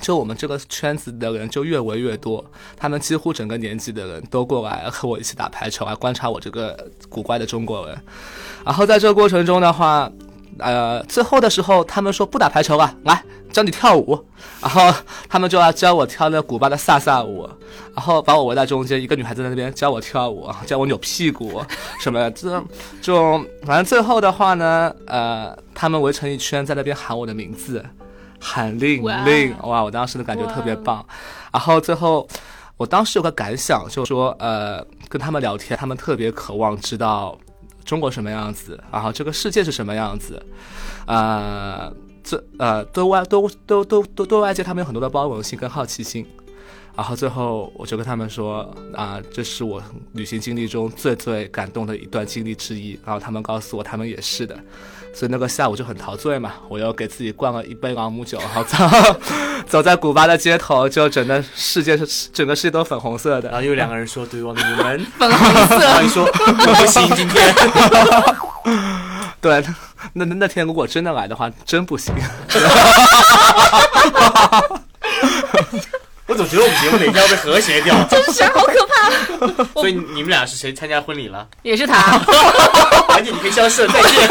[0.00, 2.44] 就我们这个圈子的人就越围越多，
[2.76, 7.96] 他们几乎整个年级的人都过来和我一起打排球，来观察我这个古怪的中国人。
[8.64, 10.10] 然后在这个过程中的话，
[10.58, 14.18] 呃，最后的时候他们说不打排球了，来教你跳舞。
[14.60, 14.92] 然后
[15.28, 17.48] 他们就要教我跳那古巴的萨萨舞，
[17.94, 21.60] 然后把我围在中间，一个女孩子在那边教我跳舞，教我扭屁股
[22.00, 22.64] 什么的，这
[23.00, 27.84] 这种反正最后的话呢，呃，他们围成一圈在那边喊我的名字，
[28.44, 31.06] 喊令令，哇，我当时的感觉特别棒。
[31.52, 32.26] 然后最后，
[32.76, 37.38] 我当时有个感想，就是说，呃，跟他们聊天，他们特别渴望知道
[37.84, 40.44] 中国什么样子，然后这个世界是什么样子，
[41.06, 41.92] 呃，
[42.24, 46.26] 这呃，对外都都都都对外界他们有很多的包容性跟好奇心。
[46.94, 53.00] 然后最后我就跟他们说啊、这是我旅行经历中最最感动的一段经历之一。
[53.02, 54.58] 然后他们告诉我，他们也是的。
[55.14, 58.76] 所以那个下午就很陶醉嘛，我又给自己灌了一杯朗姆酒，然后走
[59.68, 63.50] 走在古巴的街头，就整个世界是整个世界都粉红色的。
[63.50, 67.54] 然后有两个人说对望着你们，粉红色然后色， 你说我不行，今天
[69.40, 69.62] 对，
[70.14, 72.14] 那那那天如果真的来的话，真不行。
[76.26, 77.94] 我总觉得我们节目哪天要被和谐掉。
[78.08, 79.64] 这事儿好可怕。
[79.74, 81.46] 所以你们俩是谁参加婚礼了？
[81.62, 82.18] 也是他，
[83.08, 84.28] 赶紧你可以消失了，再见。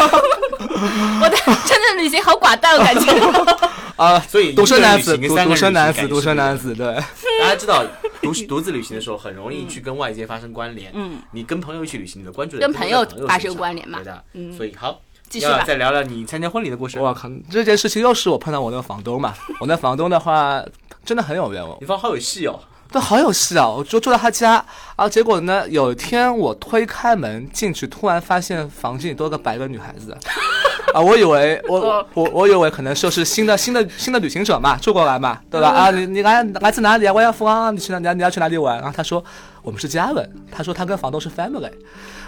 [1.22, 3.12] 我的真的旅行好寡淡，我感觉。
[3.98, 6.96] 啊，所以独生男子，独独生男子，独生男子，对，
[7.40, 7.86] 大家知道，
[8.22, 10.92] 独独自旅行的时候很容易去跟外界发生关联。
[10.96, 14.24] 嗯，你跟朋友一起旅行，你的关注跟朋友发生关联嘛对的。
[14.34, 17.00] 嗯所以好，继续吧要再聊聊你参加婚礼的故事。
[17.00, 20.64] 我靠，这件事情又是我碰到我那个房东嘛，我那房东的话
[21.06, 22.60] 真的很有缘哦，你房好有戏哦。
[22.92, 23.68] 对，好有戏啊！
[23.70, 24.64] 我就住在他家，
[24.98, 30.16] 啊，结果呢，有一天我推开门进去，突然发现房间里多个白个女孩子，
[30.94, 35.70] 啊，我以为我 我我以为可能就是新的新的新的旅行者嘛，住过来嘛，对吧？
[35.70, 37.14] 啊，你你来来自哪里啊？
[37.14, 38.00] 我要福啊，你去哪？
[38.00, 38.76] 你要你要去哪里玩？
[38.76, 39.24] 然后他说
[39.62, 41.72] 我们是家人，他说他跟房东是 family，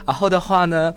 [0.05, 0.93] 然后的话呢。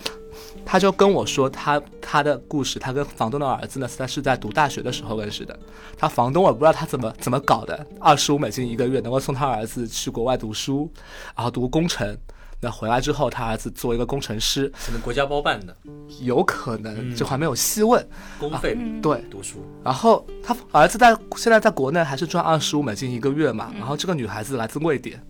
[0.67, 5.57] 他就跟我说他他的故事，他跟房东的儿子呢，他是在读大学的时候认识的。
[5.97, 10.91] 他房东我不知道他怎么怎么搞的，二十五美金一个月能够送他儿子去国外读书，
[11.37, 12.19] 然后读工程。
[12.59, 15.77] 那回来之后，他儿子做一个工程师，可能国家包办的，
[16.23, 18.05] 有可能这还没有细问。
[18.41, 23.71] 公费对读书，然后他儿子在现在在国内还是赚二十五美金一个月嘛。
[23.77, 25.23] 然后这个女孩子来自瑞典。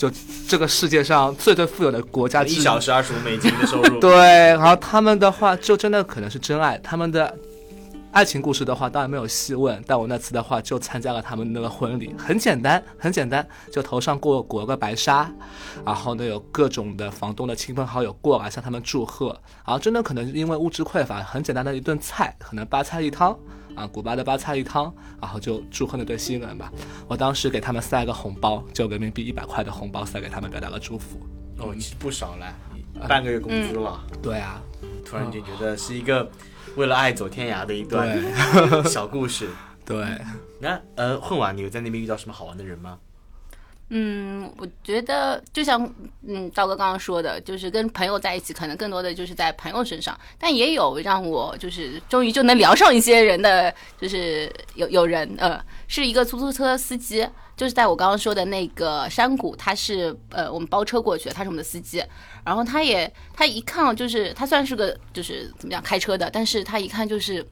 [0.00, 0.10] 就
[0.48, 4.00] 这个世界上最最富有的国家，一小时二十五美金的收入。
[4.00, 4.16] 对，
[4.54, 6.80] 然后他们的话就真的可能是真爱。
[6.82, 7.36] 他们的
[8.10, 9.78] 爱情故事的话，当然没有细问。
[9.86, 15.30] 但我那次的话就参加了他们那个婚礼，很简单，很简单，就头上过裹个白纱，
[15.84, 19.38] 然后呢有各种的房东的亲朋好友过来向他们祝贺。
[19.66, 23.38] 然后真的可能是因为物质匮乏，很简单的一顿菜，可能八菜一汤。
[23.74, 26.72] 啊，古巴的巴菜一汤，然后就祝贺那对新人吧。
[27.08, 31.20] 我当时给他们塞个红包，就人民币一百块的红包塞给他们，表达了祝福。
[31.58, 32.54] 哦，不少了，
[33.08, 34.00] 半个月工资了。
[34.22, 34.62] 对啊，
[35.04, 36.30] 突然就觉得是一个
[36.76, 38.18] 为了爱走天涯的一段
[38.84, 39.48] 小故事。
[39.84, 40.06] 对，
[40.60, 42.98] 那呃，混完你有在那边遇到什么好玩的人吗？
[43.92, 45.82] 嗯，我觉得就像
[46.24, 62.00] 嗯，道哥刚刚说的，就是跟朋友在一起，可能更多的就是在朋友身上，但也有让我就是终于就能聊上一些人的，就是有有人呃，是一个出租车司机，就是在我刚刚说的那个山谷，他是呃我们包车过去，他是我们的司机，
[62.44, 67.44] 然后他也他一看就是他算是个就是怎么样开车的，但是他一看就是。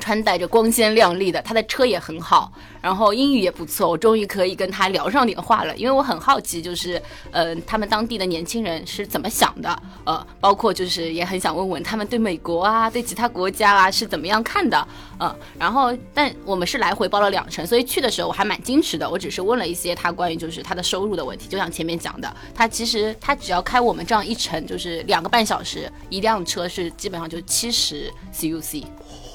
[0.00, 2.52] 穿戴着光鲜亮丽的，他的车也很好，
[2.82, 5.74] 然后英语也不错，我终于可以跟他聊上点话了。
[5.76, 14.86] 因为我很好奇，就是呃，他们当地的年轻人是怎么想的，呃，包括就是也很想问问他们对美国啊，对其他国家啊是怎么样看的，
[15.20, 28.84] 嗯，然后但我们是来回包了两程，所以去的时候我还蛮矜持的，我只是问了一些他关于就是他的收入的问题，就像前面讲的，他其实他只要开我们这样一程就是两个半小时，一辆车是基本上就七十 CUC。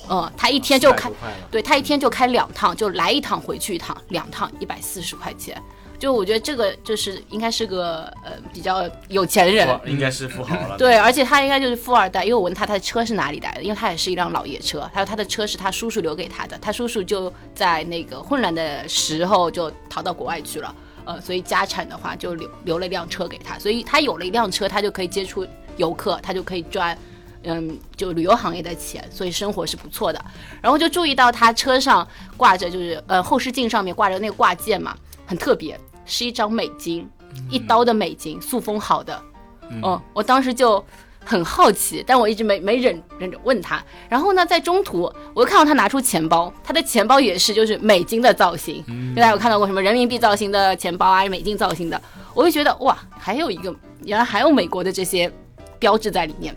[0.10, 1.10] 嗯，他一天就开，
[1.52, 5.62] 对他一天就开两趟，就来一趟回去一趟，两趟一百四十块钱。
[6.00, 10.78] 就我觉得这个就是应该是个呃比较有钱人，应该是富豪了。
[10.78, 25.46] 对，而且他应该就是富二代，因为我问他他的车是哪里来的，因为他也是一辆老爷车，他说他的车是他叔叔留给他的，他叔叔就在那个混乱的时候就逃到国外去了，呃，所以家产的话就留留了一辆车给他，所以他有了一辆车，他就可以接触
[25.76, 26.98] 游客，他就可以赚。
[27.44, 30.24] 嗯，就旅游行业的钱，所以生活是不错的。
[30.62, 37.10] 然后就注意到他车上挂着，就是呃后视镜上面挂着那个挂件嘛，很特别，是一张美金，
[37.50, 39.22] 一刀的美金，塑封好的。
[39.70, 40.84] 嗯，我当时就
[41.24, 43.82] 很好奇，但我一直没没忍忍着问他。
[44.10, 48.84] 然后呢，在中途我又看到他拿出钱包，他的钱包也是就是美金的造型。
[49.16, 52.02] 大家有看到过什么人民币造型的钱包啊，美金造型的？
[52.34, 53.74] 我就觉得哇，还有一个
[54.04, 55.32] 原来还有美国的这些
[55.78, 56.54] 标志在里面。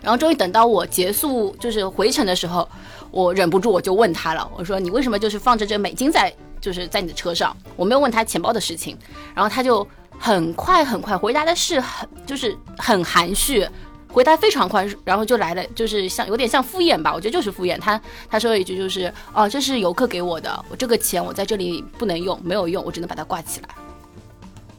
[0.00, 2.68] 然后终于等到我结束就是回程的时候，
[3.10, 7.56] 我忍不住我就问他了，我说你为什么就是放着这美金在就是在你的车上？
[7.76, 8.96] 我没有问他钱包的事情，
[9.34, 9.86] 然后他就
[10.18, 13.66] 很快很快回答的是很就是很含蓄，
[14.12, 17.78] 回答非常快，然后就来了就是像有点像敷衍吧，我觉得就是敷衍。
[17.78, 23.68] 他他说了一句就是哦这是游客给我的，我这个钱我在这里不能用，没有用，我只能把它挂起来。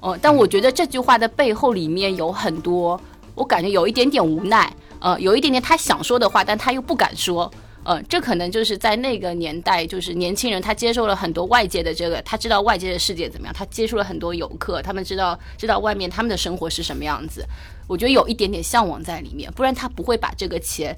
[0.01, 2.99] 哦，但我觉得这句话的背后里面有很多，
[3.39, 4.71] 我感觉有一点点无奈。
[4.99, 7.49] 呃，有一点点他想说的话，但他又不敢说。
[7.85, 17.45] 呃，这可能就是在那个年代，就是年轻人他接受了很多外界的这个，他知道外界的世界怎么样，他接触了很多游客，他们知道知道外面他们的生活是什么样子。
[17.87, 20.95] 我觉得有一点点向往在里面，不然他不会把这个钱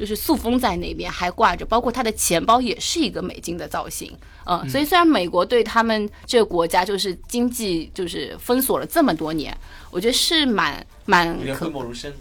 [0.00, 4.10] 就是塑封在那边，还挂着，包括他的钱包也是一个美金的造型。
[4.46, 9.54] 嗯，所以虽然美国对他们这个国家就是经济就是封锁了这么多年，
[9.90, 11.66] 我觉得是蛮蛮可。
[11.66, 12.14] 讳莫如深。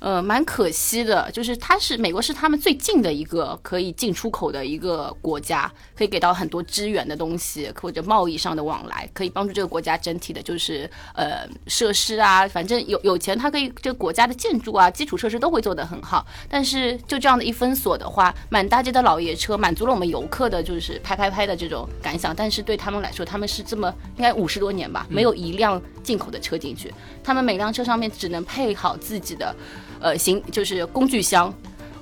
[0.00, 16.26] 呃，蛮可惜的，就是它是美国是他们最近的一个可以进出口的一个国家，可以给到很多支援的东西或者贸易上的往来，可以帮助这个国家整体的，就是呃设施啊，反正有有钱，它可以这个国家的建筑啊，基础设施都会做得很好。
[16.50, 26.92] 但是就这样的一封锁的话，满大街的老爷车满足了我们游客的就是拍拍拍的这种感想，但是对他们来说，他们是这么应该五十多年吧，没有一辆进口的车进去，
[27.22, 29.54] 他们每辆车上面只能配好自己的。
[30.00, 31.52] 呃，行，就是工具箱，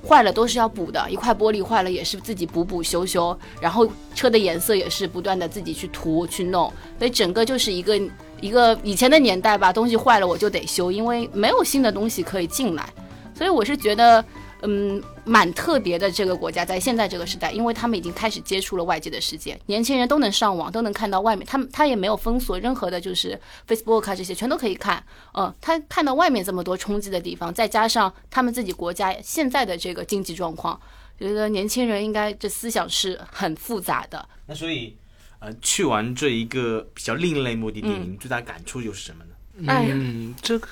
[0.06, 8.00] 坏了都是要补的，一块玻璃坏了也是自己补补修修，然后车的颜色也是不断的自己去涂去弄，所以整个就是一个
[8.40, 12.88] 一个以前的年代吧，东西坏了我就得修，因为没有新的东西可以进来，
[13.34, 14.24] 所以我是觉得。
[14.62, 25.04] 嗯，蛮特别的这个国家，在现在这个时代，因为他们已经开始接触了外界的世界，年轻人都能上网，都能看到外面，他们他也没有封锁任何的，就是 Facebook 啊这些全都可以看。
[25.34, 30.80] 嗯，他看到外面这么多冲击的地方，再加上他们自己国家现在的这个经济状况，
[31.18, 34.28] 觉得年轻人应该这思想是很复杂的。
[34.46, 34.96] 那所以，
[35.40, 39.30] 呃，去完这一个比较另类目的地，您最大感触又是什么呢？
[39.66, 40.68] 哎呀嗯，这个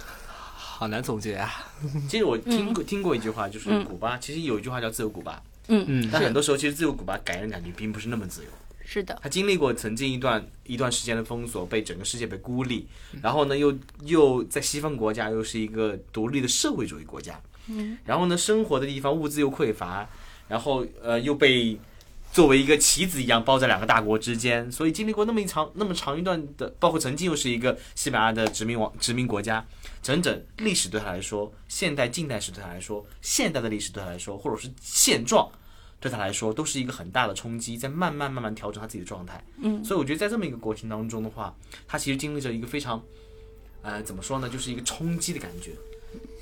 [0.80, 1.70] 好难总结啊。
[2.08, 6.08] 其实我听过、听过一句话，就是古巴，其实有一句话叫自由古巴，嗯。
[6.10, 8.48] 但很多时候其实自由古巴给人感觉并不是那么自由。
[8.82, 12.88] 是的，他经历过曾经一段一段时间的封锁，被整个世界被孤立，
[13.20, 20.08] 然后呢，又又在西方国家又是一个独立的社会主义国家，嗯，然后呢，生活的地方物资又匮乏，
[20.48, 21.78] 然后呃又被
[22.32, 29.64] 作为一个棋子一样包在两个大国之间，所以经历过那么一长那么长一段的，包括曾经又是一个西班牙的殖民王殖民国家，
[30.02, 35.50] 整整历史对他来说，现代近代史对他来说，现代的历史对他来说，或者是现状。
[36.02, 39.44] 对他来说都是一个很大的冲击，在慢慢慢慢调整他自己的状态。
[39.58, 41.54] 嗯，所以我觉得在这么一个过程当中的话，
[41.86, 43.04] 他其实经历着一个非常，
[43.82, 45.72] 呃，怎么说呢，就是一个冲击的感觉。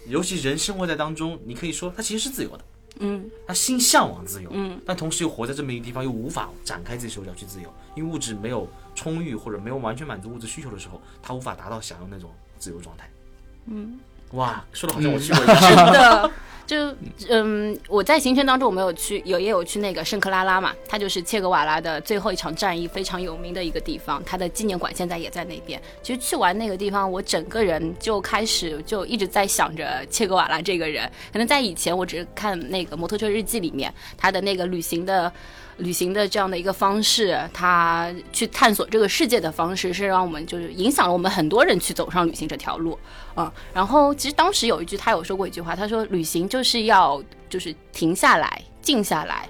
[0.07, 2.65] 尤其人生活在当中，你可以说他其实是自由的，
[3.01, 13.11] 嗯，他心向往自由，嗯，但同时又活在这么一个地方，又无法展开自己手脚去自由，因为物质没有充裕或者没有完全满足物质需求的时候，他无法达到想要那种自由状态。
[13.67, 13.99] 嗯，
[14.33, 15.57] 哇，说的好像我去过一样。
[15.61, 16.31] 是的，
[16.69, 16.95] 就
[17.31, 25.81] 嗯，我在行程当中我没有去，有也有去那个圣克拉拉嘛，它就是切格瓦拉的最后一场战役非常有名的一个地方，它的纪念馆现在也在那边。
[26.03, 31.11] 其实去完那个地方，我整个人就开始就一直在想着切格瓦拉这个人。
[31.33, 35.33] 可能在以前我只是看那个摩托车日记里面他的那个旅行的。
[35.79, 42.99] 旅行的这样的一个方式，他去探索这个世界的方式，是让我们就是影响了我们很多人去走上旅行这条路，
[43.37, 43.51] 嗯。
[43.73, 49.49] 然后其实当时有一句他有说过一句话，他说旅行就是要就是停下来，静下来，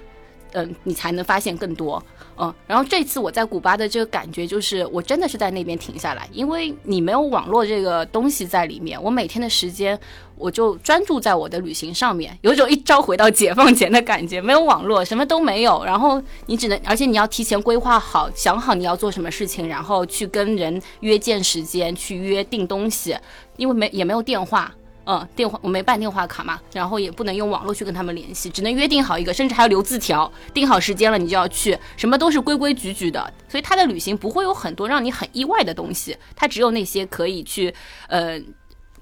[0.53, 2.03] 嗯，你才能发现更多，
[2.37, 2.53] 嗯。
[2.67, 9.99] 然后这次我在古巴的这个感觉就是，我真的是在那边停下来，因为你没有网络这个东西在里面，我每天的时间。
[10.39, 14.41] 我就专注在我的旅行上面，有种一朝回到解放前的感觉。
[14.41, 23.15] 没有网络，什么都没有，然后你只能，而且你要提前规划好，想好你要做什么事情，然后去跟人约见时间，去约定东西，
[23.57, 24.73] 因为没也没有电话，
[25.05, 33.33] 嗯，电话我没办电话卡嘛，然后也不能用网络去跟他们联系，只能约定好一个，甚至还要留字条，定好时间了你就要去，什么都是规规矩矩的。
[33.49, 37.73] 所以他的旅行不会有很多让你很意外的东西，他只有那些可以去，
[38.07, 38.39] 呃。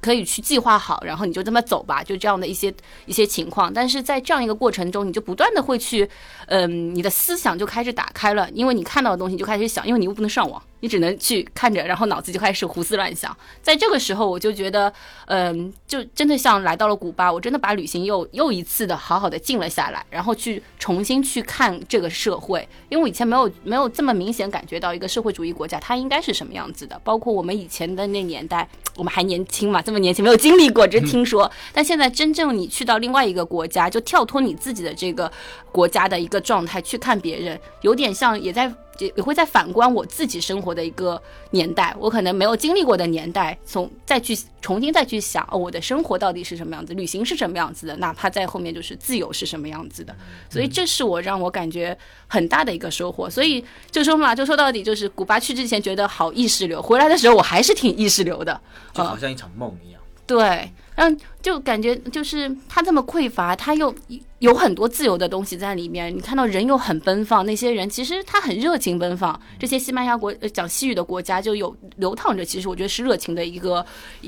[0.01, 2.73] 可以去计划好，然后你就这么走吧，就这样的一些
[3.05, 3.73] 一些情况。
[3.73, 6.09] 但是在这样一个过程中，你就不断的会去，
[6.47, 13.35] 嗯，你的思想就开始打开了，因为你看到的东西就开始想，因为你又不能上网，你只能去看着，然后脑子就开始胡思乱想。
[13.61, 14.91] 在这个时候，我就觉得，
[15.25, 31.51] 嗯，就真的像来到了古巴，我真的把旅行又又一次的好好的静了下来，然后去重新去看这个社会，因为我以前没有没有这么明显感觉到一个社会主义国家它应该是什么样子的，包括我们以前的那年代，我们还年轻嘛，这么年轻没有经历过，只是听说。
[31.73, 35.31] 但现在真正你去到另外一个国家，就跳脱你自己的这个
[35.71, 41.21] 国家的一个状态去看别人，有点像也在也也会在反观我自己生活的一个
[41.51, 50.15] 年代，我可能没有经历过的年代，从再去重新再去想哦，我的生活到底是什么样子，旅行是什么样子的，哪怕在后面就是自由是什么样子的。
[50.49, 53.29] 所以这是我让我感觉很大的一个收获。
[53.29, 58.59] 所以就说嘛，就说到底就是古巴去之前觉得好意识流，回来的时候我还是挺意识流的。
[58.93, 60.01] 就好像一场梦一样。
[60.25, 63.93] 对，嗯，就感觉就是他这么匮乏，他又
[64.39, 66.15] 有很多自由的东西在里面。
[66.15, 69.39] 你看到人又很奔放，那些人其实他很热情奔放。
[69.59, 73.85] 这些西班牙国讲西语的国家就有流淌着，其实我觉得是热情的一个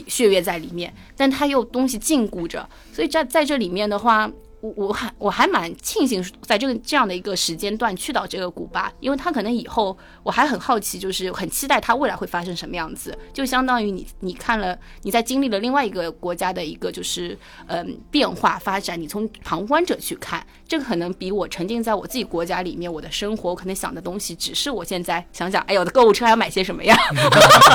[0.08, 4.32] 血液在里面，但他又东西禁锢着，所以在在这里面的话。
[4.62, 13.18] 我我还我还蛮庆幸在这个这样的一个时间段去到这个古巴，因为他可能以后我还很好奇，就是很期待他未来会发生什么样子。
[13.34, 17.38] 就相当于你你看了你在经历了另外一个国家的一个就是
[17.68, 26.98] 嗯变化发展，你从旁观者去看，这个可能比我沉浸在我自己国家里面我的生活，我可能想的东西只是我现在想想，哎呦我的购物车还要买些什么呀，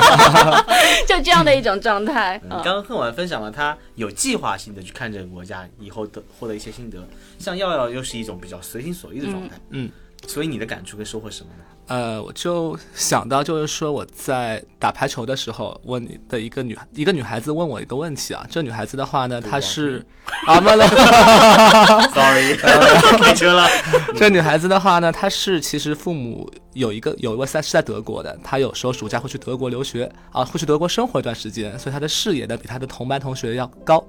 [1.07, 2.39] 就这样的一种状态。
[2.43, 7.07] 嗯，刚刚贺婉分享了他有计划性的去看这个国家，以后的获得一些心得。
[7.39, 9.89] 像耀耀又是一种比较随心所欲的状态，嗯，
[10.27, 11.63] 所以你的感触跟收获是什么呢？
[11.87, 18.43] 呃，我就想到，就是说我在打排球的时候，问你的一个女一个女孩子问我一个问题啊。
[18.49, 20.03] 这女孩子的话呢，她是
[20.47, 20.87] 啊，没了，
[22.09, 22.55] Sorry，
[23.21, 23.69] 开车了。
[24.15, 34.05] 这女孩子的话呢，她是其实父母有一个有一位在是在德国的，他有时候暑假会去德国留学啊，会去德国生活一段时间，所以他的视野呢比他的同班同学要高。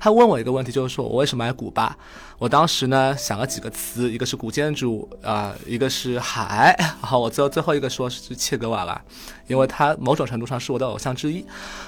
[0.00, 1.94] 他问我一个问题，就是说我为什么爱古巴？
[2.38, 8.98] 我当时呢想了几个词，一个是古建筑啊、一个是海，然后我最后最后一个说是切格瓦拉，
[9.46, 11.44] 因为他某种程度上是我的偶像之一。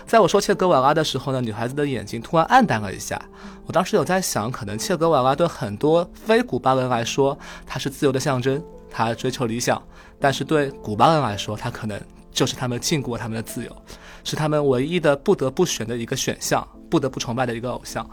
[0.07, 3.21] 在我说切格瓦拉的时候呢，女孩子的眼睛突然暗淡了一下。
[3.67, 9.77] 我当时有在想，可能切格瓦拉对很多非古巴人来说，他是自由的象征，他追求理想；
[10.21, 12.01] 但是对古巴人来说，他可能
[12.31, 13.77] 就是他们禁锢他们的自由，
[14.25, 18.09] 是他们唯一的不得不选的一个选项，不得不崇拜的一个偶像。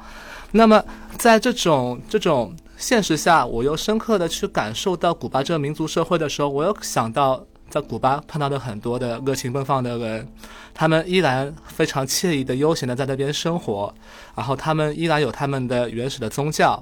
[0.52, 0.84] 那么，
[1.18, 10.28] 在这种这种现实下，我又深刻的去感受到古巴这个民族社会的时候，我又想到在古巴碰到的很多的热情奔放的人，
[10.74, 13.94] 他们依然非常惬意的、悠闲的在那边生活，
[14.36, 16.82] 然后他们依然有他们的原始的宗教，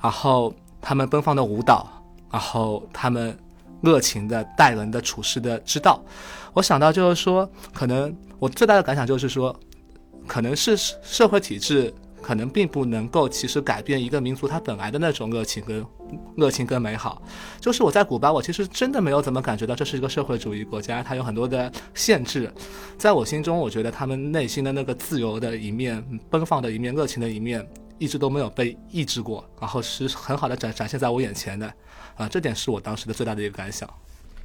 [0.00, 1.86] 然后他们奔放的舞蹈，
[2.30, 3.38] 然后他们
[3.82, 6.02] 热情的待人的处事的之道。
[6.54, 9.54] 我想到就是说，可能我最大的感想就是说，
[10.26, 15.84] 可能是社会体制可能并不能够其实改变一个民族它本来的那种热情跟
[16.36, 17.20] 热情跟美好。
[17.58, 22.52] 就是我在古巴，我其实真的没有怎么感觉到这是一个社会主义国家，它有很多的限制。
[22.98, 27.66] 在我心中，我觉得他们内心的那个自由的一面、奔放的一面、热情的一面，
[27.98, 31.72] 一直都没有被抑制过，然后是很好的展展现在我眼前的。
[32.22, 33.88] 啊，这点是我当时的最大的一个感想。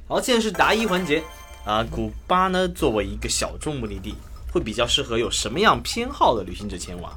[0.08, 1.22] 好，现在是答疑环节
[1.64, 1.84] 啊。
[1.84, 4.14] 古巴呢，作为一个小众目的地，
[4.52, 7.12] 会比较适合有什么样偏好的旅行者前往？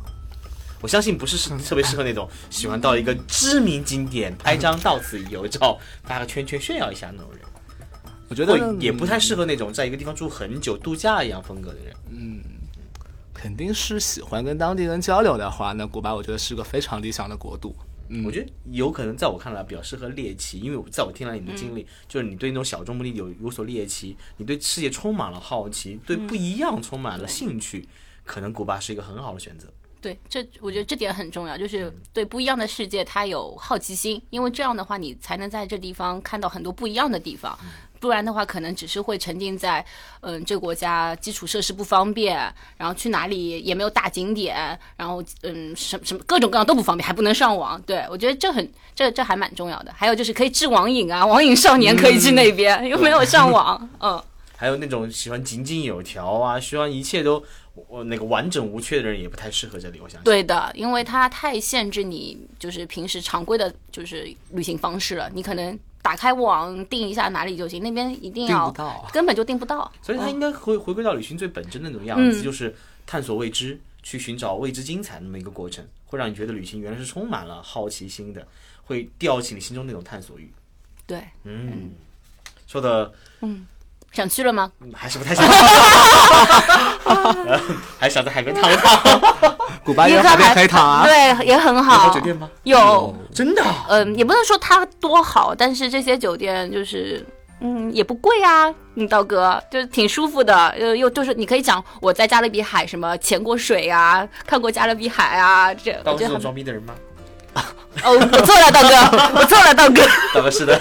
[0.82, 7.42] 我相信不是适特别适合那种喜欢到一个知名景点拍张到此一游 照、发个圈圈炫耀一下那种人，
[8.28, 11.96] 我觉得也不太适合那种在一个地方住很久度假一样风格的人。
[12.10, 12.42] 嗯
[13.34, 17.76] 肯定是喜欢跟当地人交流的话，那古巴我觉得是个非常理想的国度。
[18.14, 27.88] 嗯，我觉得有可能在我看来比较适合猎奇，因为我在我听来你的经历，就是你对那种小众目的有有所猎奇，你对世界充满了好奇，对不一样充满了兴趣，
[28.26, 29.72] 可能古巴是一个很好的选择。
[30.02, 37.58] 对，这我觉得这点很重要，就是对不一样的世界他有好奇心，因为这样的话你才能在这地方看到很多不一样的地方，
[38.02, 39.86] 不然的话可能只是会沉浸在
[40.22, 42.36] 嗯这个国家基础设施不方便，
[42.76, 47.80] 然后去哪里也没有大景点，然后嗯什什么各种各样都不方便，还不能上网。
[47.84, 49.94] 对我觉得这很这这还蛮重要的。
[49.96, 54.22] 还有就是可以治网瘾啊，网瘾少年可以去那边，又没有上网， 嗯。
[54.58, 57.44] 还有那种喜欢井井有条啊，希望一切都
[57.88, 60.00] 我那个完整无缺的人，也不太适合这里。
[60.00, 60.22] 我想。
[60.24, 65.28] 对的，因为它太限制你，就是平时常规的，就是旅行方式了。
[65.34, 68.72] 你可能打开网订一下哪里就行，那边一定要。
[69.12, 69.92] 根本就订不到。
[70.02, 72.76] 所以它应该回回归到旅行最本真的那种样子，就是
[73.06, 78.48] 探索未知，去寻找未知精彩那么一个过程，会让你觉得旅行原来是充满了好奇心的，
[78.84, 80.52] 会吊起你心中那种探索欲。
[81.06, 81.92] 对，嗯，
[82.68, 83.14] 说的
[84.12, 84.72] 想去了吗？
[84.94, 85.48] 还是不太想，
[88.00, 89.20] 还想在海边躺一躺。
[89.84, 91.04] 古巴也有海边可以躺啊。
[91.06, 92.14] 对，也很有好。
[92.14, 92.50] 酒店吗？
[92.64, 93.86] 有，真的啊？
[93.90, 97.26] 嗯，也不能说它多好，但是这些酒店就是。
[97.64, 106.96] 嗯，也不贵啊，嗯，道哥就是挺舒服的，呃，又就是你可以讲我在加勒比海什么潜过水啊，看过加勒比海啊，这当这种我觉得很装逼的人吗？
[108.04, 108.96] 哦，我错了，道哥，
[109.40, 110.02] 我错了，道哥。
[110.34, 110.80] 道哥是的。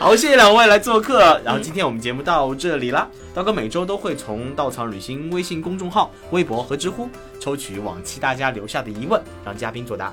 [0.00, 1.40] 好，谢谢两位来做客。
[1.44, 3.06] 然后今天我们节目到这里啦。
[3.34, 7.08] 道哥每周都会从稻草旅行微信公众号、微博和知乎
[7.40, 10.12] 抽取往期大家留下的疑问，让嘉宾作答。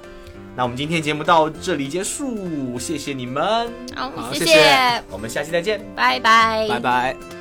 [0.55, 5.79] 那我们今天节目到这里结束，谢谢你们，好谢谢我们下期再见。
[5.95, 7.40] 拜拜，拜拜。